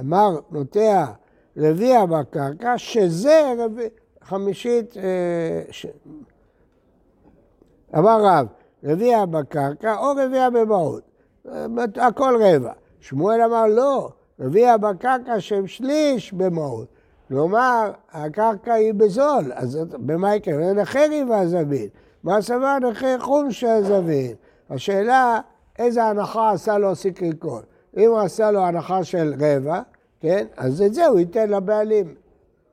אמר, 0.00 0.38
נוטע 0.50 1.06
רביע 1.56 2.06
בקרקע, 2.06 2.78
שזה 2.78 3.54
רביע, 3.58 3.88
חמישית, 4.22 4.96
אה, 4.96 5.62
ש... 5.70 5.86
אמר 7.98 8.20
רב, 8.24 8.46
רביע 8.84 9.24
בקרקע 9.24 9.96
או 9.96 10.12
רביע 10.16 10.50
במהות, 10.50 11.02
הכל 11.96 12.42
רבע. 12.42 12.72
שמואל 13.00 13.42
אמר 13.42 13.66
לא, 13.66 14.10
רביע 14.40 14.76
בקרקע 14.76 15.40
שהם 15.40 15.66
שליש 15.66 16.32
במהות. 16.32 16.88
כלומר, 17.28 17.92
הקרקע 18.12 18.72
היא 18.72 18.94
בזול, 18.94 19.52
אז 19.54 19.78
במה 19.92 20.34
יקרה? 20.34 20.72
נכה 20.72 21.00
ריבה 21.06 21.46
מה 22.24 22.42
סבר 22.42 22.78
נכה 22.78 23.18
חומשה 23.18 23.82
זבין? 23.82 24.34
השאלה, 24.70 25.40
איזה 25.78 26.04
הנחה 26.04 26.50
עשה 26.50 26.78
לו 26.78 26.96
סיקריקון? 26.96 27.62
אם 27.96 28.10
הוא 28.10 28.18
עשה 28.18 28.50
לו 28.50 28.60
הנחה 28.60 29.04
של 29.04 29.34
רבע, 29.40 29.80
כן, 30.20 30.46
אז 30.56 30.82
את 30.82 30.94
זה 30.94 31.06
הוא 31.06 31.18
ייתן 31.18 31.50
לבעלים. 31.50 32.14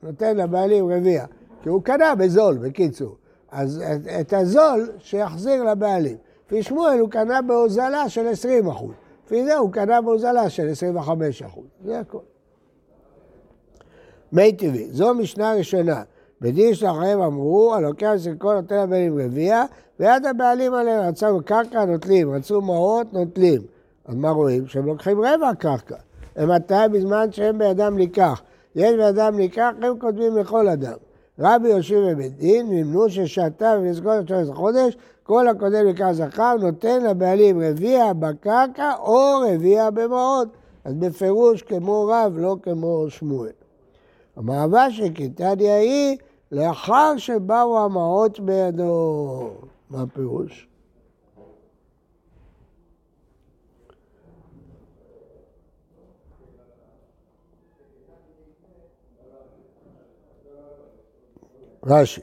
נותן 0.03 0.37
לבעלים 0.37 0.91
רביע. 0.91 1.25
כי 1.63 1.69
הוא 1.69 1.83
קנה 1.83 2.15
בזול, 2.15 2.57
בקיצור. 2.57 3.15
אז 3.51 3.83
את, 3.95 4.07
את 4.21 4.33
הזול 4.33 4.91
שיחזיר 4.97 5.63
לבעלים. 5.63 6.17
לפי 6.45 6.63
שמואל 6.63 6.99
הוא 6.99 7.09
קנה 7.09 7.41
בהוזלה 7.41 8.09
של 8.09 8.27
20 8.27 8.67
אחוז. 8.67 8.91
לפי 9.25 9.45
זה 9.45 9.57
הוא 9.57 9.71
קנה 9.71 10.01
בהוזלה 10.01 10.49
של 10.49 10.69
25 10.69 11.43
אחוז. 11.43 11.65
זה 11.85 11.99
הכל. 11.99 12.19
מי 14.31 14.53
טבעי, 14.53 14.87
זו 14.91 15.13
משנה 15.13 15.53
ראשונה. 15.53 16.03
בדין 16.41 16.73
של 16.73 16.85
החיים 16.85 17.21
אמרו, 17.21 17.75
הלוקח 17.75 18.11
סרקון 18.17 18.55
נותן 18.55 18.83
לבעלים 18.83 19.19
רביע, 19.19 19.63
ויד 19.99 20.25
הבעלים 20.25 20.73
עליהם 20.73 21.07
רצו 21.07 21.39
קרקע 21.45 21.85
נוטלים, 21.85 22.31
רצו 22.31 22.61
מעות 22.61 23.13
נוטלים. 23.13 23.61
אז 24.05 24.15
מה 24.15 24.29
רואים? 24.29 24.67
שהם 24.67 24.85
לוקחים 24.85 25.21
רבע 25.21 25.51
קרקע. 25.59 25.95
הם 26.35 26.51
מתי 26.51 26.73
בזמן 26.91 27.31
שהם 27.31 27.57
בידם 27.57 27.93
ניקח. 27.97 28.41
יש 28.75 28.95
בידם 28.95 29.33
ניקח, 29.37 29.71
הם 29.81 29.99
כותבים 29.99 30.37
לכל 30.37 30.67
אדם. 30.67 30.97
רבי 31.39 31.69
יושב 31.69 31.99
בבית 32.11 32.37
דין, 32.37 32.67
נמנו 32.69 33.09
ששתה 33.09 33.75
ולזכור 33.81 34.19
את 34.19 34.27
שלוש 34.27 34.49
חודש, 34.49 34.97
כל 35.23 35.47
הקודם 35.47 35.85
לקרא 35.85 36.13
זכר 36.13 36.55
נותן 36.61 37.03
לבעלים 37.03 37.61
רביע 37.61 38.13
בקרקע 38.13 38.93
או 38.99 39.39
רביע 39.53 39.89
במעות. 39.89 40.47
אז 40.85 40.93
בפירוש 40.93 41.61
כמו 41.61 42.07
רב, 42.11 42.33
לא 42.37 42.55
כמו 42.63 43.05
שמואל. 43.09 43.51
המאהבה 44.37 44.91
של 44.91 45.09
קיטניה 45.09 45.77
היא 45.77 46.17
לאחר 46.51 47.17
שבאו 47.17 47.85
המעות 47.85 48.39
בידו. 48.39 49.51
מה 49.89 50.01
הפירוש? 50.01 50.69
רש"י, 61.85 62.21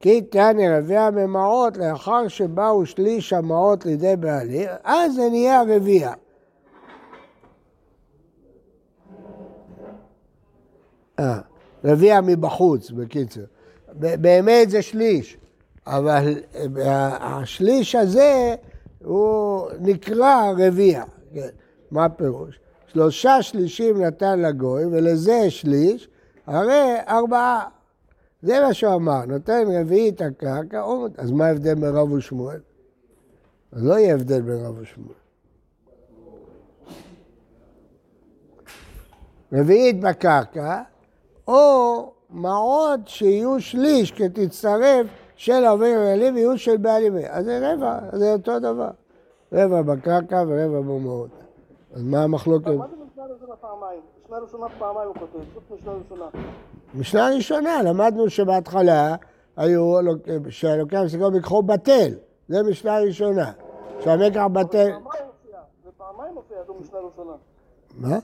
כי 0.00 0.22
תעני 0.22 0.68
רביע 0.68 1.10
ממעות 1.10 1.76
לאחר 1.76 2.28
שבאו 2.28 2.86
שליש 2.86 3.32
המעות 3.32 3.86
לידי 3.86 4.16
בעלים, 4.16 4.68
אז 4.84 5.14
זה 5.14 5.28
נהיה 5.30 5.62
רביע. 5.62 6.12
אה, 11.18 11.40
רביע 11.84 12.20
מבחוץ, 12.20 12.90
בקיצור. 12.90 13.44
באמת 13.98 14.70
זה 14.70 14.82
שליש, 14.82 15.38
אבל 15.86 16.34
אה, 16.78 17.16
השליש 17.20 17.94
הזה 17.94 18.54
הוא 19.04 19.68
נקרא 19.80 20.52
רביע. 20.58 21.04
כן. 21.34 21.48
מה 21.90 22.04
הפירוש? 22.04 22.60
שלושה 22.86 23.42
שלישים 23.42 24.02
נתן 24.02 24.40
לגוי 24.40 24.84
ולזה 24.84 25.50
שליש, 25.50 26.08
הרי 26.46 26.94
ארבעה. 27.08 27.68
זה 28.42 28.60
מה 28.60 28.74
שהוא 28.74 28.94
אמר, 28.94 29.24
נותן 29.26 29.64
רביעית 29.80 30.20
הקרקע, 30.20 30.84
אז 31.18 31.30
מה 31.30 31.46
ההבדל 31.46 31.74
בין 31.74 31.96
רב 31.96 32.12
ושמואל? 32.12 32.60
לא 33.72 33.98
יהיה 33.98 34.14
הבדל 34.14 34.40
בין 34.40 34.64
רב 34.64 34.78
ושמואל. 34.78 35.14
רביעית 39.52 40.00
בקרקע, 40.00 40.82
או 41.48 42.12
מעות 42.30 43.00
שיהיו 43.08 43.60
שליש 43.60 44.12
כתצטרף 44.12 45.06
של 45.36 45.64
העוברים 45.64 45.98
האלה 45.98 46.34
ויהיו 46.34 46.58
של 46.58 46.76
בעלים. 46.76 47.12
אז 47.30 47.44
זה 47.44 47.72
רבע, 47.72 47.98
זה 48.12 48.32
אותו 48.32 48.58
דבר. 48.58 48.90
רבע 49.52 49.82
בקרקע 49.82 50.44
ורבע 50.48 50.80
במעות. 50.80 51.30
אז 51.94 52.02
מה 52.02 52.22
המחלוקת? 52.22 52.66
מה 52.66 52.86
זה 52.88 52.96
משנה 53.04 53.24
ראשונה 53.32 53.56
פעמיים? 53.60 54.00
משנה 54.24 54.38
ראשונה 54.38 54.66
פעמיים 54.78 55.08
הוא 55.08 55.14
כותב, 55.14 55.38
חוץ 55.54 55.80
משנה 55.80 55.92
ראשונה. 55.92 56.26
משנה 56.94 57.28
ראשונה, 57.36 57.82
למדנו 57.82 58.30
שבהתחלה 58.30 59.14
היו, 59.56 59.94
שהלוקח 60.48 61.00
מסגור 61.04 61.30
ביקחו 61.30 61.62
בטל, 61.62 62.12
זה 62.48 62.62
משנה 62.62 62.98
ראשונה. 62.98 63.52
שהמקח 64.00 64.46
בטל... 64.52 64.90
פעמיים 64.90 65.24
מופיע, 65.26 65.58
זה 65.84 65.90
פעמיים 65.96 66.34
מופיע, 66.34 66.56
זו 66.66 66.74
משנה 66.74 66.98
ראשונה. 66.98 67.32
מה? 67.98 68.18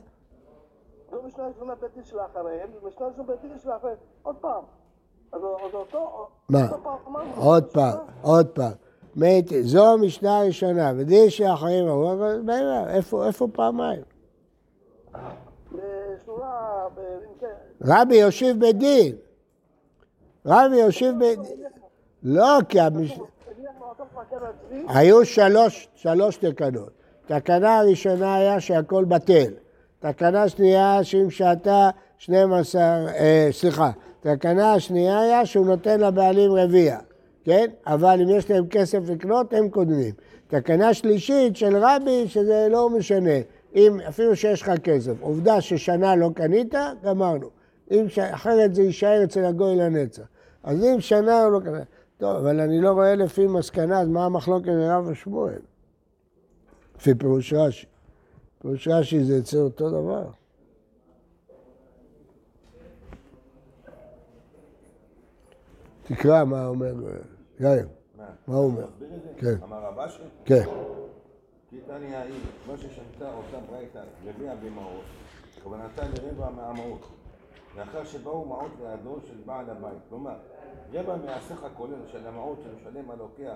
משנה 1.32 1.46
ראשונה 1.48 1.74
בית 1.74 1.94
דין 1.94 2.04
שלאחריהם, 2.04 2.68
ומשנה 2.82 3.06
ראשונה 3.06 3.26
בית 3.26 3.40
דין 3.42 3.58
שלאחריהם, 3.62 3.96
עוד 4.22 4.36
פעם. 4.36 4.62
אז 5.32 5.40
אותו... 5.74 6.28
מה? 6.48 6.68
עוד 7.36 7.64
פעם, 7.64 7.98
עוד 8.22 8.48
פעם. 8.48 8.72
זו 9.62 9.92
המשנה 9.92 10.38
הראשונה, 10.38 10.92
ודין 10.96 11.30
שאחרים 11.30 11.88
אמרו, 11.88 12.12
אבל 12.12 12.42
איפה, 12.88 13.48
פעמיים? 13.52 14.02
בשורה, 15.72 16.88
כן, 17.40 17.46
רבי 17.84 18.16
יושיב 18.16 18.66
בדין. 18.66 19.16
רבי 20.46 20.76
יושיב 20.76 21.14
בדין. 21.16 21.64
לא, 22.22 22.58
כי 22.68 22.80
המש... 22.80 23.12
הניח 23.12 23.70
מעטות 23.80 24.06
מעקר 24.14 24.46
הצבי, 24.46 24.84
היו 24.88 25.24
שלוש, 25.24 25.88
שלוש 25.94 26.36
תקנות. 26.36 26.90
תקנה 27.26 27.78
הראשונה 27.78 28.34
היה 28.34 28.60
שהכל 28.60 29.04
בטל. 29.04 29.52
תקנה 30.02 30.48
שנייה 30.48 31.04
שאם 31.04 31.30
שעתה 31.30 31.90
12, 32.18 32.82
אה, 32.82 33.48
סליחה, 33.50 33.90
תקנה 34.20 34.72
השנייה 34.72 35.20
היה 35.20 35.46
שהוא 35.46 35.66
נותן 35.66 36.00
לבעלים 36.00 36.52
רביע, 36.52 36.98
כן? 37.44 37.66
אבל 37.86 38.20
אם 38.22 38.28
יש 38.28 38.50
להם 38.50 38.66
כסף 38.66 38.98
לקנות, 39.08 39.52
הם 39.52 39.68
קודמים. 39.68 40.14
תקנה 40.46 40.94
שלישית 40.94 41.56
של 41.56 41.76
רבי, 41.76 42.28
שזה 42.28 42.68
לא 42.70 42.90
משנה, 42.90 43.38
אם 43.74 44.00
אפילו 44.08 44.36
שיש 44.36 44.62
לך 44.62 44.72
כסף, 44.84 45.12
עובדה 45.20 45.60
ששנה 45.60 46.16
לא 46.16 46.30
קנית, 46.34 46.74
גמרנו. 47.04 47.50
אם 47.90 48.08
ש... 48.08 48.18
אחרת 48.18 48.74
זה 48.74 48.82
יישאר 48.82 49.24
אצל 49.24 49.44
הגוי 49.44 49.76
לנצח. 49.76 50.22
אז 50.64 50.84
אם 50.84 51.00
שנה 51.00 51.42
הוא 51.42 51.52
לא 51.52 51.60
קנה, 51.60 51.82
טוב, 52.18 52.36
אבל 52.36 52.60
אני 52.60 52.80
לא 52.80 52.90
רואה 52.90 53.14
לפי 53.14 53.46
מסקנה, 53.46 54.00
אז 54.00 54.08
מה 54.08 54.24
המחלוקת 54.24 54.66
בין 54.66 54.90
רב 54.90 55.06
ושמואל? 55.06 55.58
לפי 56.98 57.14
פירוש 57.14 57.52
רש"י. 57.52 57.91
פירוש 58.62 58.88
רש"י 58.88 59.24
זה 59.24 59.36
יוצא 59.36 59.56
אותו 59.56 59.90
דבר. 59.90 60.24
תקרא 66.02 66.44
מה 66.44 66.66
אומר 66.66 66.94
יאיר. 67.60 67.88
מה 68.46 68.56
הוא 68.56 68.64
אומר? 68.64 68.86
כן. 69.36 69.54
אמר 69.62 69.86
רב 69.86 69.98
אשי, 69.98 70.22
כן. 70.44 70.64
כי 71.70 71.76
תניא 71.86 72.16
היא, 72.16 72.40
כמו 72.64 72.76
ששמתה 72.76 73.34
אותה 73.34 73.58
ברייתא 73.70 74.02
רביע 74.24 74.54
במעות, 74.54 75.04
כוונתה 75.62 76.02
לרבע 76.08 76.50
מהמעות. 76.50 77.00
לאחר 77.76 78.04
שבאו 78.04 78.44
מעות 78.44 78.70
לידו 78.82 79.20
של 79.28 79.36
בעל 79.46 79.70
הבית. 79.70 79.98
כלומר, 80.08 80.34
רבע 80.92 81.16
מהסך 81.16 81.64
הכולל 81.64 82.06
של 82.12 82.26
המעות 82.26 82.58
שמשלם 82.64 83.10
הלוקח 83.10 83.54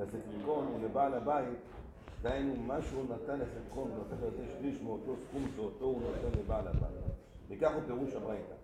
לסטריקון 0.00 0.66
ולבעל 0.74 1.14
הבית, 1.14 1.58
דהיינו 2.22 2.56
מה 2.56 2.82
שהוא 2.82 3.04
נתן 3.04 3.38
לסטריקון 3.40 3.90
והופך 3.90 4.16
לתת 4.26 4.58
שליש 4.58 4.82
מאותו 4.82 5.16
סכום 5.28 5.42
שאותו 5.56 5.84
הוא 5.84 6.00
נותן 6.02 6.38
לבעל 6.38 6.68
הבית. 6.68 6.98
וכך 7.48 7.74
הוא 7.74 7.82
פירוש 7.86 8.14
הברייתא. 8.14 8.54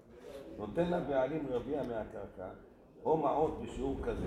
נותן 0.59 0.91
לבעלים 0.91 1.47
רביע 1.51 1.83
מהקרקע, 1.83 2.49
או 3.05 3.17
מעות 3.17 3.63
בשיעור 3.63 3.97
כזה, 4.03 4.27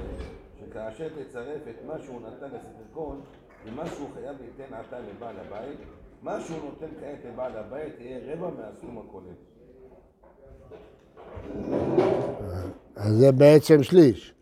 שכאשר 0.60 1.10
תצרף 1.10 1.62
את 1.70 1.86
מה 1.86 2.00
שהוא 2.00 2.22
נתן 2.22 2.48
לסטריקון 2.56 3.22
ומה 3.66 3.88
שהוא 3.88 4.10
חייב 4.14 4.38
ליתן 4.42 4.74
עתה 4.74 5.00
לבעל 5.00 5.36
הבית, 5.40 5.80
מה 6.22 6.42
שהוא 6.42 6.58
נותן 6.64 6.88
כעת 7.00 7.26
לבעל 7.26 7.58
הבית 7.58 7.94
יהיה 8.00 8.34
רבע 8.34 8.50
מהסכום 8.50 8.98
הכולל. 8.98 9.34
אז 12.96 13.14
זה 13.14 13.32
בעצם 13.32 13.84
שליש. 13.84 14.34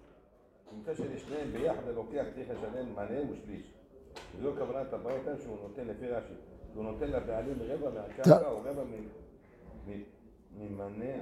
נמצא 0.73 0.95
שלשניהם 0.95 1.51
ביחד 1.51 1.87
הלוקח 1.87 2.23
צריך 2.35 2.49
לשלם 2.49 2.95
מלא 2.95 3.31
ושליש. 3.31 3.73
וזו 4.45 4.57
כוונת 4.57 4.93
הברייתא 4.93 5.31
שהוא 5.43 5.57
נותן 5.63 5.87
לפי 5.87 6.07
רש"י. 6.07 6.33
הוא 6.75 6.83
נותן 6.83 7.07
לבעלים 7.07 7.57
רבע 7.61 7.89
מהקרקע 7.89 8.49
או 8.49 8.59
רבע 8.59 8.83
ממנה 10.57 11.13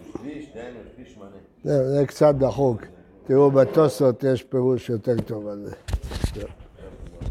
ושליש, 0.00 0.54
דהיינו 0.54 0.78
שליש 0.94 1.18
מנה. 1.18 1.36
זה 1.62 2.06
קצת 2.06 2.34
דחוק. 2.34 2.82
תראו, 3.26 3.50
בתוספות 3.50 4.24
יש 4.24 4.42
פירוש 4.42 4.90
יותר 4.90 5.20
טוב 5.26 5.48
על 5.48 5.66
זה. 5.66 5.76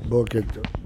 בוקר 0.10 0.40
טוב. 0.54 0.84